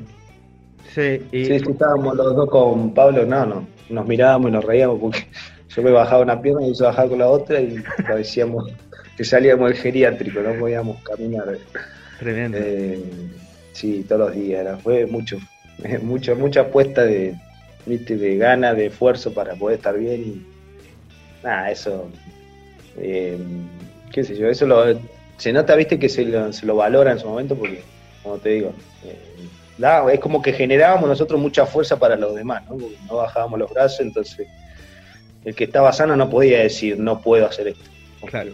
Sí, 0.96 1.22
y 1.32 1.46
Sí, 1.46 1.60
sí, 1.60 1.66
estábamos 1.72 2.16
los 2.16 2.36
dos 2.36 2.50
con 2.50 2.94
Pablo, 2.96 3.24
no, 3.26 3.46
no, 3.46 3.68
nos 3.90 4.08
mirábamos 4.08 4.50
y 4.50 4.54
nos 4.54 4.66
reíamos 4.66 5.00
porque 5.00 5.20
yo 5.70 5.84
me 5.84 5.92
bajaba 5.92 6.24
una 6.24 6.42
pierna 6.42 6.64
y 6.64 6.70
él 6.70 6.76
se 6.76 6.84
bajaba 6.84 7.10
con 7.10 7.20
la 7.20 7.28
otra 7.28 7.62
y 7.62 7.76
parecíamos 8.08 8.72
que 9.18 9.26
salíamos 9.26 9.70
del 9.70 9.78
geriátrico, 9.80 10.42
no 10.42 10.54
podíamos 10.60 11.02
caminar. 11.02 11.58
tremendo. 12.20 12.58
Eh, 12.62 13.02
sí, 13.74 14.06
todos 14.08 14.28
los 14.28 14.36
días, 14.36 14.62
era, 14.62 14.78
fue 14.78 15.08
mucho, 15.08 15.40
mucho, 16.04 16.36
mucha 16.36 16.62
apuesta 16.62 17.04
de, 17.04 17.36
¿viste? 17.88 18.16
de 18.16 18.38
ganas, 18.38 18.78
de 18.78 18.86
esfuerzo 18.86 19.34
para 19.34 19.56
poder 19.56 19.78
estar 19.78 19.98
bien 19.98 20.22
y 20.22 20.46
nada, 21.44 21.72
eso, 21.72 22.10
eh, 22.98 23.38
qué 24.12 24.24
sé 24.24 24.38
yo, 24.38 24.48
eso 24.48 24.68
lo, 24.68 24.86
se 25.38 25.52
nota, 25.52 25.76
viste, 25.76 25.98
que 25.98 26.10
se 26.10 26.24
lo, 26.24 26.54
se 26.54 26.66
lo 26.68 26.76
valora 26.76 27.12
en 27.12 27.20
su 27.20 27.28
momento 27.28 27.56
porque, 27.56 27.82
como 28.22 28.38
te 28.38 28.50
digo, 28.50 28.74
eh, 29.04 30.14
es 30.14 30.20
como 30.20 30.42
que 30.44 30.54
generábamos 30.54 31.10
nosotros 31.10 31.40
mucha 31.40 31.66
fuerza 31.66 31.98
para 31.98 32.16
los 32.16 32.36
demás, 32.36 32.64
¿no? 32.70 32.78
Porque 32.78 32.98
no 33.08 33.18
bajábamos 33.18 33.60
los 33.60 33.72
brazos, 33.72 34.02
entonces 34.02 34.48
el 35.44 35.56
que 35.56 35.64
estaba 35.64 35.92
sano 35.94 36.16
no 36.16 36.30
podía 36.30 36.60
decir 36.60 37.00
no 37.00 37.22
puedo 37.22 37.48
hacer 37.48 37.70
esto. 37.70 37.90
Claro. 38.26 38.54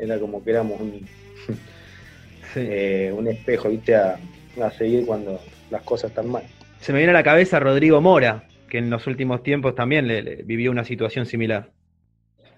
Era 0.00 0.18
como 0.18 0.42
que 0.42 0.50
éramos 0.50 0.80
un, 0.80 1.06
Sí. 2.54 2.60
eh, 2.62 3.12
un 3.16 3.28
espejo, 3.28 3.68
viste, 3.68 3.94
a, 3.94 4.18
a 4.62 4.70
seguir 4.72 5.06
cuando 5.06 5.40
las 5.70 5.82
cosas 5.82 6.10
están 6.10 6.28
mal. 6.28 6.42
Se 6.80 6.92
me 6.92 6.98
viene 6.98 7.10
a 7.12 7.14
la 7.14 7.22
cabeza 7.22 7.60
Rodrigo 7.60 8.00
Mora, 8.00 8.44
que 8.68 8.78
en 8.78 8.90
los 8.90 9.06
últimos 9.06 9.42
tiempos 9.42 9.74
también 9.74 10.08
le, 10.08 10.22
le 10.22 10.36
vivió 10.36 10.70
una 10.70 10.84
situación 10.84 11.26
similar. 11.26 11.70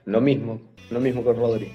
Lo 0.04 0.20
mismo, 0.20 0.60
lo 0.90 1.00
mismo 1.00 1.22
con 1.22 1.36
Rodri. 1.36 1.68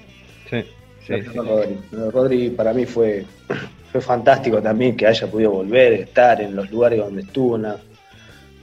Sí, 0.50 0.64
mismo 1.12 1.44
con 1.44 2.10
Rodri. 2.12 2.50
Para 2.50 2.72
mí 2.72 2.86
fue, 2.86 3.24
fue 3.92 4.00
fantástico 4.00 4.60
también 4.62 4.96
que 4.96 5.06
haya 5.06 5.26
podido 5.30 5.50
volver, 5.52 5.92
estar 5.92 6.40
en 6.40 6.56
los 6.56 6.70
lugares 6.70 6.98
donde 6.98 7.22
estuvo. 7.22 7.54
una- 7.54 7.76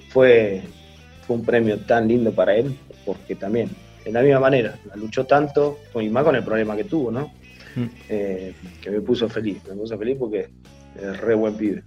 fue, 0.09 0.61
fue 1.27 1.35
un 1.35 1.45
premio 1.45 1.77
tan 1.79 2.07
lindo 2.07 2.31
para 2.31 2.55
él, 2.55 2.77
porque 3.05 3.35
también, 3.35 3.69
de 4.05 4.11
la 4.11 4.21
misma 4.21 4.39
manera, 4.39 4.77
la 4.87 4.95
luchó 4.95 5.25
tanto, 5.25 5.79
y 5.99 6.09
más 6.09 6.23
con 6.23 6.35
el 6.35 6.43
problema 6.43 6.75
que 6.75 6.85
tuvo, 6.85 7.11
¿no? 7.11 7.31
Mm. 7.75 7.85
Eh, 8.07 8.53
que 8.81 8.89
me 8.91 9.01
puso 9.01 9.27
feliz, 9.27 9.57
me 9.67 9.75
puso 9.75 9.97
feliz 9.97 10.15
porque 10.17 10.47
es 10.95 11.19
re 11.19 11.35
buen 11.35 11.55
pibe. 11.55 11.83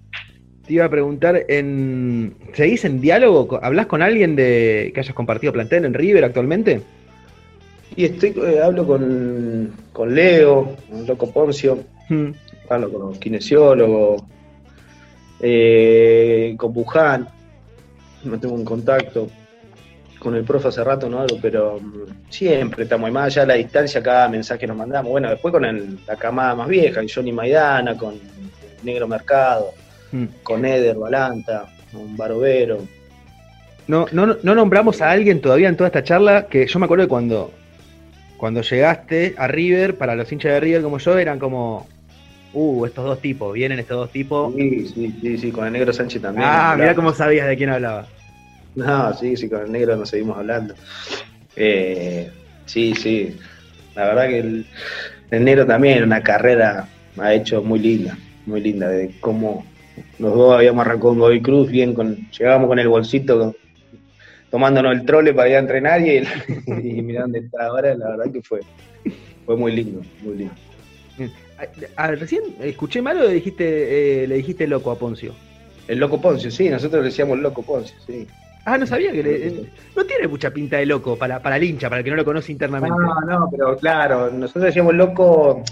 te 0.66 0.74
iba 0.74 0.85
a 0.85 0.90
preguntar, 0.90 1.44
en, 1.48 2.35
¿seguís 2.52 2.85
en 2.85 3.00
diálogo? 3.00 3.59
¿Hablas 3.62 3.87
con 3.87 4.02
alguien 4.02 4.37
de 4.37 4.90
que 4.92 5.00
hayas 5.00 5.14
compartido 5.14 5.52
plantel 5.52 5.85
en 5.87 5.94
River 5.94 6.24
actualmente? 6.24 6.83
Y 7.96 8.04
estoy, 8.04 8.35
eh, 8.37 8.61
hablo 8.62 8.87
con, 8.87 9.72
con 9.92 10.14
Leo, 10.14 10.76
con 10.90 11.07
Loco 11.07 11.31
Poncio, 11.33 11.78
Hmm. 12.09 12.31
hablo 12.70 12.90
con 12.90 13.00
los 13.02 13.18
kinesiólogos, 13.18 14.22
eh, 15.40 16.54
con 16.57 16.72
Buján, 16.72 17.28
no 18.24 18.40
tengo 18.40 18.54
un 18.54 18.64
contacto. 18.64 19.28
Con 20.18 20.35
el 20.35 20.42
profe 20.44 20.68
hace 20.68 20.83
rato 20.83 21.09
no 21.09 21.24
pero 21.40 21.78
mm, 21.81 22.31
siempre 22.31 22.83
estamos 22.85 23.07
ahí, 23.07 23.12
más 23.12 23.26
allá 23.26 23.42
de 23.42 23.46
la 23.48 23.54
distancia, 23.54 24.02
cada 24.02 24.28
mensaje 24.28 24.66
nos 24.66 24.76
mandamos. 24.76 25.11
Bueno, 25.11 25.31
después 25.31 25.52
con 25.52 25.64
el- 25.64 25.98
la 26.07 26.16
camada 26.16 26.54
más 26.57 26.68
vieja, 26.68 26.96
con 27.00 27.09
Johnny 27.09 27.33
Maidana, 27.33 27.96
con 27.96 28.14
Negro 28.83 29.07
Mercado, 29.09 29.70
Hmm. 30.11 30.24
con 30.42 30.64
Eder 30.64 30.96
Balanta, 30.96 31.66
con 31.92 32.16
Barovero. 32.16 32.78
No, 33.87 34.07
no, 34.12 34.37
no 34.42 34.54
nombramos 34.54 35.00
a 35.00 35.11
alguien 35.11 35.40
todavía 35.40 35.68
en 35.68 35.76
toda 35.76 35.88
esta 35.88 36.02
charla 36.02 36.46
que 36.46 36.66
yo 36.66 36.78
me 36.78 36.85
acuerdo 36.87 37.02
de 37.04 37.09
cuando, 37.09 37.52
cuando 38.37 38.61
llegaste 38.62 39.35
a 39.38 39.46
River, 39.48 39.96
para 39.96 40.14
los 40.14 40.31
hinchas 40.31 40.52
de 40.52 40.61
River 40.61 40.83
como 40.83 40.98
yo, 40.98 41.18
eran 41.18 41.38
como, 41.38 41.87
uh, 42.52 42.85
estos 42.87 43.04
dos 43.04 43.20
tipos, 43.20 43.52
vienen 43.54 43.78
estos 43.78 43.96
dos 43.96 44.11
tipos. 44.11 44.52
Sí, 44.54 44.87
sí, 44.87 45.14
sí, 45.22 45.38
sí, 45.38 45.50
con 45.52 45.66
el 45.66 45.72
Negro 45.72 45.92
Sánchez 45.92 46.20
también. 46.22 46.48
ah, 46.50 46.74
mirá 46.78 46.94
cómo 46.94 47.12
sabías 47.12 47.46
de 47.48 47.57
quién 47.57 47.70
hablaba. 47.70 48.07
No, 48.74 49.12
sí, 49.14 49.37
sí, 49.37 49.48
con 49.48 49.62
el 49.62 49.72
negro 49.72 49.96
nos 49.96 50.09
seguimos 50.11 50.37
hablando. 50.38 50.74
Eh, 51.57 52.31
sí, 52.66 52.94
sí. 52.94 53.37
La 53.94 54.07
verdad 54.09 54.28
que 54.28 54.38
el, 54.40 54.70
el 55.31 55.44
negro 55.44 55.66
también 55.66 56.04
una 56.04 56.22
carrera 56.22 56.90
ha 57.18 57.35
hecho 57.35 57.62
muy 57.64 57.81
linda, 57.81 58.18
muy 58.46 58.61
linda, 58.62 58.88
de 58.90 59.18
cómo 59.20 59.74
los 60.18 60.35
dos 60.35 60.54
habíamos 60.57 60.83
arrancado 60.83 61.11
con 61.11 61.18
Godoy 61.20 61.42
Cruz, 61.42 61.70
bien 61.70 61.94
con, 61.94 62.28
llegábamos 62.31 62.68
con 62.68 62.78
el 62.81 62.88
bolsito 62.88 63.38
con- 63.38 63.57
tomándonos 64.50 64.92
el 64.94 65.04
trole 65.07 65.35
para 65.35 65.48
ir 65.50 65.57
a 65.57 65.61
entrenar 65.61 66.00
y, 66.02 66.11
el- 66.18 66.26
y 66.87 67.02
mirá 67.02 67.22
dónde 67.22 67.40
está 67.40 67.66
ahora, 67.66 67.94
la 67.96 68.11
verdad 68.11 68.33
que 68.33 68.42
fue, 68.42 68.66
fue 69.44 69.57
muy 69.57 69.72
lindo, 69.74 70.07
muy 70.18 70.38
lindo. 70.38 70.57
Ah, 71.57 71.66
ah, 71.96 72.11
recién 72.12 72.42
escuché 72.61 73.02
mal 73.02 73.18
o 73.18 73.22
le 73.24 73.33
dijiste, 73.35 74.22
eh, 74.24 74.26
le 74.28 74.37
dijiste 74.37 74.66
loco 74.66 74.90
a 74.90 74.98
Poncio. 74.98 75.40
El 75.87 75.98
loco 75.98 76.20
Poncio, 76.20 76.50
sí, 76.50 76.68
nosotros 76.68 77.02
le 77.02 77.09
decíamos 77.11 77.38
loco 77.38 77.64
Poncio, 77.64 77.98
sí. 78.00 78.26
Ah, 78.70 78.76
no 78.76 78.87
sabía 78.87 79.12
que 79.12 79.22
le, 79.22 79.48
eh, 79.48 79.70
no 79.96 80.04
tiene 80.04 80.28
mucha 80.28 80.50
pinta 80.50 80.76
de 80.76 80.85
loco 80.85 81.16
para, 81.16 81.40
para 81.40 81.57
el 81.57 81.64
hincha, 81.64 81.88
para 81.88 82.00
el 82.00 82.04
que 82.04 82.11
no 82.11 82.16
lo 82.16 82.24
conoce 82.24 82.52
internamente. 82.52 82.98
No, 82.98 83.20
no, 83.22 83.48
pero 83.50 83.76
claro, 83.78 84.31
nosotros 84.31 84.64
decíamos 84.64 84.94
loco 84.94 85.62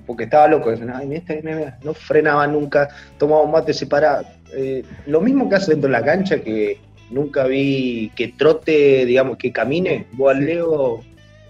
porque 0.00 0.24
estaba 0.24 0.48
loco. 0.48 0.70
decían, 0.70 0.92
Ay, 0.94 1.06
mira, 1.06 1.20
este, 1.20 1.42
mira, 1.42 1.56
mira", 1.56 1.78
no 1.82 1.94
frenaba 1.94 2.46
nunca, 2.46 2.88
tomaba 3.18 3.42
un 3.42 3.52
mate 3.52 3.72
separado. 3.72 4.24
Eh, 4.54 4.84
lo 5.06 5.20
mismo 5.20 5.48
que 5.48 5.56
hace 5.56 5.72
dentro 5.72 5.88
de 5.88 5.92
la 5.92 6.04
cancha, 6.04 6.40
que 6.40 6.78
nunca 7.10 7.44
vi 7.44 8.10
que 8.14 8.28
trote, 8.28 9.04
digamos, 9.06 9.36
que 9.36 9.52
camine. 9.52 10.06
Vos 10.12 10.34
al 10.34 10.44
Leo 10.44 11.00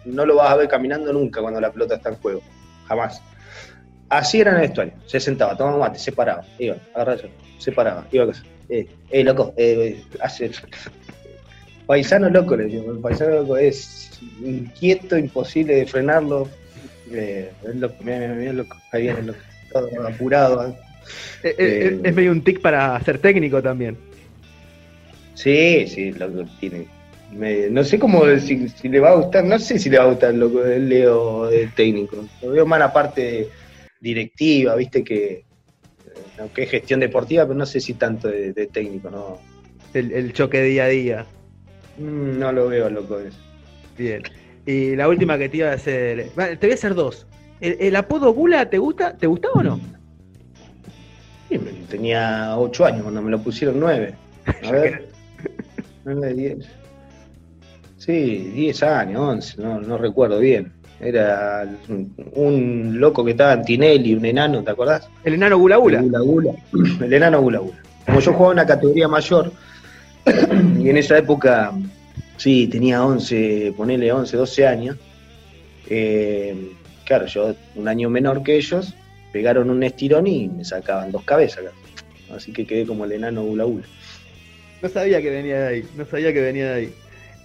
no 0.05 0.27
lo 0.27 0.37
vas 0.37 0.51
a 0.51 0.57
ver 0.57 0.69
caminando 0.69 1.13
nunca 1.13 1.41
cuando 1.41 1.61
la 1.61 1.73
pelota 1.73 1.97
está 1.97 2.11
en 2.11 2.17
juego, 2.17 2.43
jamás. 2.87 3.23
Así 4.09 4.41
era 4.41 4.51
en 4.51 4.57
el 4.57 4.63
vestuario, 4.63 4.93
se 5.07 5.21
sentaba, 5.21 5.57
tomaba 5.57 5.77
un 5.77 5.81
mate, 5.81 5.99
se 5.99 6.13
paraba, 6.13 6.45
iba, 6.59 6.77
agarraba, 6.95 7.23
se 7.59 7.73
paraba, 7.73 8.07
iba 8.13 8.25
a 8.25 8.27
casa. 8.29 8.43
Eh, 8.69 8.87
eh, 9.11 9.25
loco, 9.25 9.53
eh, 9.57 10.03
hace, 10.21 10.51
Paisano 11.87 12.29
loco, 12.31 12.57
le 12.57 12.65
digo. 12.65 12.93
El 12.93 13.01
paisano 13.01 13.37
loco 13.41 13.57
es 13.57 14.19
inquieto, 14.45 15.19
imposible 15.19 15.75
de 15.77 15.87
frenarlo. 15.87 16.49
Eh, 17.11 17.53
es 17.63 17.77
loco, 17.77 17.97
mira, 18.03 18.19
mira, 18.19 18.35
mira, 18.35 18.53
loco. 18.53 18.77
Ahí 18.93 19.03
viene 19.03 19.23
loco. 19.23 19.39
Todo 19.73 20.07
apurado. 20.07 20.69
¿eh? 20.69 20.75
Eh, 21.43 21.55
eh, 21.59 22.01
es 22.05 22.15
medio 22.15 22.31
un 22.31 22.43
tic 22.43 22.61
para 22.61 22.99
ser 23.05 23.19
técnico 23.19 23.61
también. 23.63 23.99
Sí, 25.35 25.87
sí, 25.87 26.13
loco, 26.13 26.45
tiene. 26.61 26.87
me- 27.33 27.69
no 27.71 27.83
sé 27.83 27.99
cómo 27.99 28.25
si, 28.39 28.69
si 28.69 28.89
le 28.89 29.01
va 29.01 29.11
a 29.11 29.15
gustar, 29.17 29.45
no 29.45 29.59
sé 29.59 29.79
si 29.79 29.91
le 29.91 29.99
va 29.99 30.05
a 30.05 30.09
gustar 30.09 30.35
loco 30.35 30.65
el 30.65 30.89
Leo 30.89 31.47
de 31.49 31.69
técnico. 31.75 32.29
Lo 32.43 32.51
veo 32.51 32.67
más 32.67 32.79
la 32.79 32.93
parte 32.93 33.49
directiva, 34.01 34.77
viste 34.77 35.03
que 35.03 35.45
aunque 36.39 36.65
es 36.65 36.71
gestión 36.71 37.01
deportiva, 37.01 37.45
pero 37.45 37.59
no 37.59 37.67
sé 37.67 37.81
si 37.81 37.95
tanto 37.95 38.29
de, 38.29 38.53
de 38.53 38.67
técnico, 38.67 39.11
no. 39.11 39.39
El, 39.95 40.13
el 40.13 40.33
choque 40.33 40.63
día 40.63 40.85
a 40.85 40.89
día. 40.89 41.27
Mm, 41.99 42.39
No 42.39 42.53
lo 42.53 42.69
veo 42.69 42.89
loco 42.91 43.19
eso. 43.21 43.39
Bien. 43.99 44.23
Y 44.65 44.97
la 44.97 45.09
última 45.09 45.37
que 45.39 45.49
te 45.49 45.59
iba 45.59 45.71
a 45.71 45.75
hacer. 45.75 46.31
Vale, 46.35 46.57
Te 46.57 46.67
voy 46.67 46.73
a 46.73 46.75
hacer 46.75 46.95
dos. 46.95 47.27
¿El, 47.61 47.77
el 47.81 47.97
apodo 47.97 48.33
Gula 48.33 48.69
te 48.71 48.79
gusta? 48.79 49.17
¿Te 49.17 49.27
gustaba 49.27 49.55
o 49.57 49.63
no? 49.63 49.81
Sí, 51.49 51.59
Tenía 51.91 52.57
ocho 52.59 52.85
años 52.85 53.03
cuando 53.03 53.21
me 53.23 53.31
lo 53.31 53.43
pusieron 53.43 53.79
nueve. 53.79 54.15
A 54.67 54.71
ver. 54.73 55.09
Nueve, 56.05 56.35
diez. 56.35 56.67
Sí, 57.99 58.51
diez 58.55 58.83
años, 58.83 59.21
once, 59.21 59.63
no, 59.63 59.81
no 59.81 59.97
recuerdo 59.99 60.41
bien. 60.41 60.73
Era 61.03 61.69
un, 62.37 63.01
loco 63.01 63.25
que 63.25 63.33
estaba 63.33 63.55
en 63.55 63.65
Tinelli, 63.65 64.15
un 64.15 64.25
enano, 64.25 64.63
¿te 64.63 64.71
acordás? 64.71 65.09
El 65.25 65.35
enano 65.35 65.59
Gula 65.59 65.77
Gula. 65.77 65.99
El 65.99 66.05
Gula 66.05 66.21
Gula. 66.21 66.53
El 67.05 67.13
enano 67.13 67.41
Gula 67.43 67.59
Gula. 67.59 67.83
Como 68.07 68.21
yo 68.21 68.33
jugaba 68.33 68.53
en 68.53 68.59
una 68.61 68.67
categoría 68.67 69.09
mayor, 69.09 69.53
y 70.79 70.89
en 70.89 70.97
esa 70.97 71.19
época, 71.19 71.73
sí, 72.37 72.69
tenía 72.69 73.05
11, 73.05 73.75
ponele 73.77 74.13
11, 74.13 74.37
12 74.37 74.67
años. 74.67 74.97
eh, 75.91 76.73
claro, 77.05 77.27
yo 77.27 77.53
un 77.75 77.89
año 77.89 78.09
menor 78.09 78.45
que 78.45 78.57
ellos, 78.57 78.95
pegaron 79.33 79.71
un 79.71 79.83
estirón 79.83 80.29
y 80.29 80.49
me 80.49 80.65
sacaban 80.65 81.11
dos 81.11 81.25
cabezas. 81.25 81.65
Así 82.35 82.53
que 82.53 82.65
quedé 82.65 82.87
como 82.87 83.05
el 83.05 83.13
enano 83.13 83.43
Gula 83.43 83.65
Gula. 83.65 83.87
No 84.81 84.89
sabía 84.89 85.21
que 85.21 85.31
venía 85.31 85.61
de 85.61 85.69
ahí. 85.69 85.85
No 85.97 86.07
sabía 86.07 86.33
que 86.33 86.41
venía 86.41 86.67
de 86.67 86.75
ahí. 86.75 86.95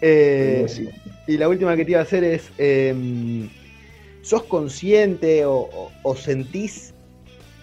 Eh, 0.01 0.65
Sí. 0.67 0.87
Y 1.27 1.37
la 1.37 1.49
última 1.49 1.75
que 1.75 1.83
te 1.85 1.91
iba 1.91 1.99
a 1.99 2.03
hacer 2.03 2.23
es. 2.23 2.51
em, 2.57 3.49
¿Sos 4.21 4.43
consciente 4.43 5.45
o, 5.45 5.53
o- 5.55 5.91
o 6.03 6.15
sentís 6.15 6.93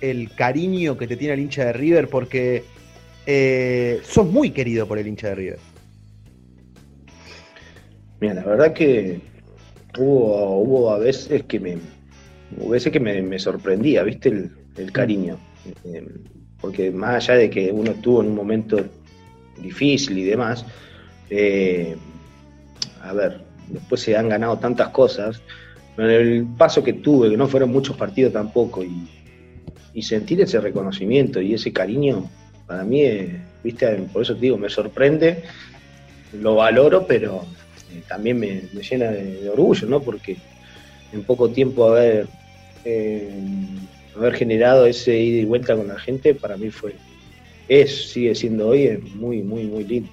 el 0.01 0.35
cariño 0.35 0.97
que 0.97 1.07
te 1.07 1.17
tiene 1.17 1.35
el 1.35 1.41
hincha 1.41 1.67
de 1.67 1.73
River? 1.75 2.09
Porque 2.09 2.65
eh, 3.27 4.01
sos 4.03 4.27
muy 4.31 4.51
querido 4.51 4.87
por 4.87 4.99
el 4.99 5.07
hincha 5.07 5.29
de 5.29 5.35
River. 5.35 5.59
Mira, 8.21 8.35
la 8.35 8.45
verdad 8.45 8.73
que 8.73 9.21
hubo, 9.99 10.59
hubo 10.61 10.91
a 10.93 10.99
veces 10.99 11.43
que 11.45 11.61
me 11.61 11.77
hubo 12.57 12.71
veces 12.71 12.93
que 12.93 13.01
me, 13.01 13.21
me 13.23 13.39
sorprendía, 13.39 14.03
¿viste? 14.03 14.29
El, 14.31 14.51
el 14.77 14.93
cariño. 14.93 15.39
Eh, 15.85 16.07
porque 16.61 16.91
más 16.91 17.29
allá 17.29 17.39
de 17.41 17.51
que 17.51 17.71
uno 17.73 17.91
estuvo 17.91 18.23
en 18.23 18.29
un 18.29 18.35
momento 18.35 18.83
difícil 19.57 20.19
y 20.19 20.25
demás, 20.25 20.65
eh, 21.31 21.97
a 23.05 23.13
ver, 23.13 23.41
después 23.69 24.01
se 24.01 24.17
han 24.17 24.29
ganado 24.29 24.59
tantas 24.59 24.89
cosas, 24.89 25.41
pero 25.95 26.11
el 26.11 26.47
paso 26.57 26.83
que 26.83 26.95
tuve, 26.95 27.31
que 27.31 27.37
no 27.37 27.47
fueron 27.47 27.71
muchos 27.71 27.97
partidos 27.97 28.33
tampoco, 28.33 28.83
y, 28.83 29.09
sentir 30.03 30.41
ese 30.41 30.61
reconocimiento 30.61 31.41
y 31.41 31.55
ese 31.55 31.73
cariño, 31.73 32.29
para 32.67 32.83
mí, 32.83 33.05
viste, 33.63 33.87
por 34.13 34.23
eso 34.23 34.35
te 34.35 34.41
digo, 34.41 34.59
me 34.59 34.69
sorprende, 34.69 35.45
lo 36.33 36.57
valoro, 36.57 37.07
pero 37.07 37.45
eh, 37.93 38.03
también 38.09 38.41
me, 38.41 38.63
llena 38.83 39.13
de, 39.13 39.43
de 39.43 39.51
orgullo, 39.51 39.87
¿no? 39.87 40.03
Porque 40.03 40.37
en 41.13 41.23
poco 41.23 41.49
tiempo 41.51 41.89
haber, 41.89 42.27
eh, 42.85 43.31
haber 44.17 44.35
generado 44.35 44.85
ese 44.85 45.17
ida 45.17 45.43
y 45.43 45.45
vuelta 45.45 45.77
con 45.77 45.87
la 45.87 45.99
gente, 45.99 46.35
para 46.35 46.57
mí 46.57 46.71
fue, 46.71 46.97
es, 47.69 48.11
sigue 48.11 48.35
siendo 48.35 48.69
hoy, 48.69 48.85
es 48.85 49.15
muy, 49.15 49.43
muy, 49.43 49.63
muy 49.65 49.85
lindo. 49.85 50.11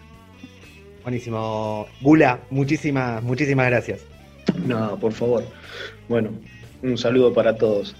Buenísimo. 1.03 1.87
Gula, 2.01 2.39
muchísimas, 2.49 3.23
muchísimas 3.23 3.69
gracias. 3.69 4.01
No, 4.65 4.97
por 4.99 5.13
favor. 5.13 5.43
Bueno, 6.07 6.31
un 6.83 6.97
saludo 6.97 7.33
para 7.33 7.55
todos. 7.55 7.95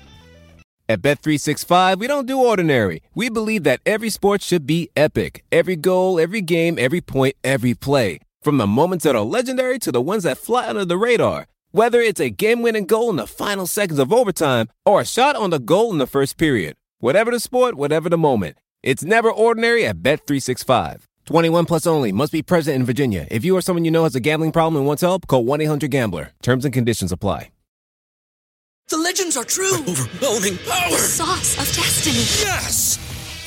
At 0.90 1.02
Bet365, 1.02 2.00
we 2.00 2.08
don't 2.08 2.28
do 2.28 2.38
ordinary. 2.38 3.02
We 3.16 3.30
believe 3.30 3.64
that 3.64 3.80
every 3.86 4.10
sport 4.10 4.41
should 4.41 4.68
be 4.68 4.89
epic. 4.95 5.43
Every 5.52 5.78
goal, 5.78 6.20
every 6.20 6.41
game, 6.41 6.78
every 6.78 6.99
point, 6.99 7.36
every 7.43 7.74
play. 7.74 8.20
From 8.41 8.58
the 8.58 8.68
moments 8.68 9.06
that 9.06 9.16
are 9.16 9.24
legendary 9.24 9.80
to 9.80 9.91
the 9.91 10.02
ones 10.02 10.24
that 10.24 10.38
fly 10.38 10.68
under 10.68 10.84
the 10.84 10.97
radar. 10.97 11.47
Whether 11.72 12.02
it's 12.02 12.20
a 12.20 12.30
game-winning 12.30 12.88
goal 12.88 13.10
in 13.10 13.16
the 13.16 13.28
final 13.28 13.68
seconds 13.68 13.99
of 13.99 14.12
overtime 14.12 14.68
or 14.86 14.99
a 14.99 15.06
shot 15.06 15.38
on 15.38 15.52
the 15.52 15.60
goal 15.60 15.91
in 15.91 15.99
the 15.99 16.08
first 16.08 16.38
period. 16.38 16.76
Whatever 16.99 17.32
the 17.32 17.39
sport, 17.39 17.76
whatever 17.76 18.10
the 18.10 18.18
moment. 18.18 18.58
It's 18.84 19.06
never 19.06 19.32
ordinary 19.32 19.86
at 19.86 20.02
Bet365. 20.02 21.04
21 21.26 21.65
plus 21.65 21.88
only 21.88 22.11
must 22.11 22.32
be 22.32 22.41
present 22.41 22.76
in 22.76 22.86
Virginia. 22.86 23.28
If 23.32 23.45
you 23.45 23.55
or 23.55 23.61
someone 23.61 23.86
you 23.86 23.91
know 23.91 24.03
has 24.03 24.15
a 24.15 24.19
gambling 24.19 24.51
problem 24.51 24.78
and 24.78 24.86
wants 24.86 25.01
help, 25.01 25.28
call 25.28 25.43
1-800-GAMBLER. 25.45 26.32
Terms 26.41 26.65
and 26.65 26.74
conditions 26.74 27.11
apply. 27.11 27.51
The 28.91 28.97
legends 28.97 29.38
are 29.38 29.45
true. 29.45 29.78
Overwhelming 29.88 30.57
power! 30.57 30.91
The 30.91 30.97
sauce 30.97 31.53
of 31.53 31.74
destiny. 31.74 32.26
Yes! 32.45 33.11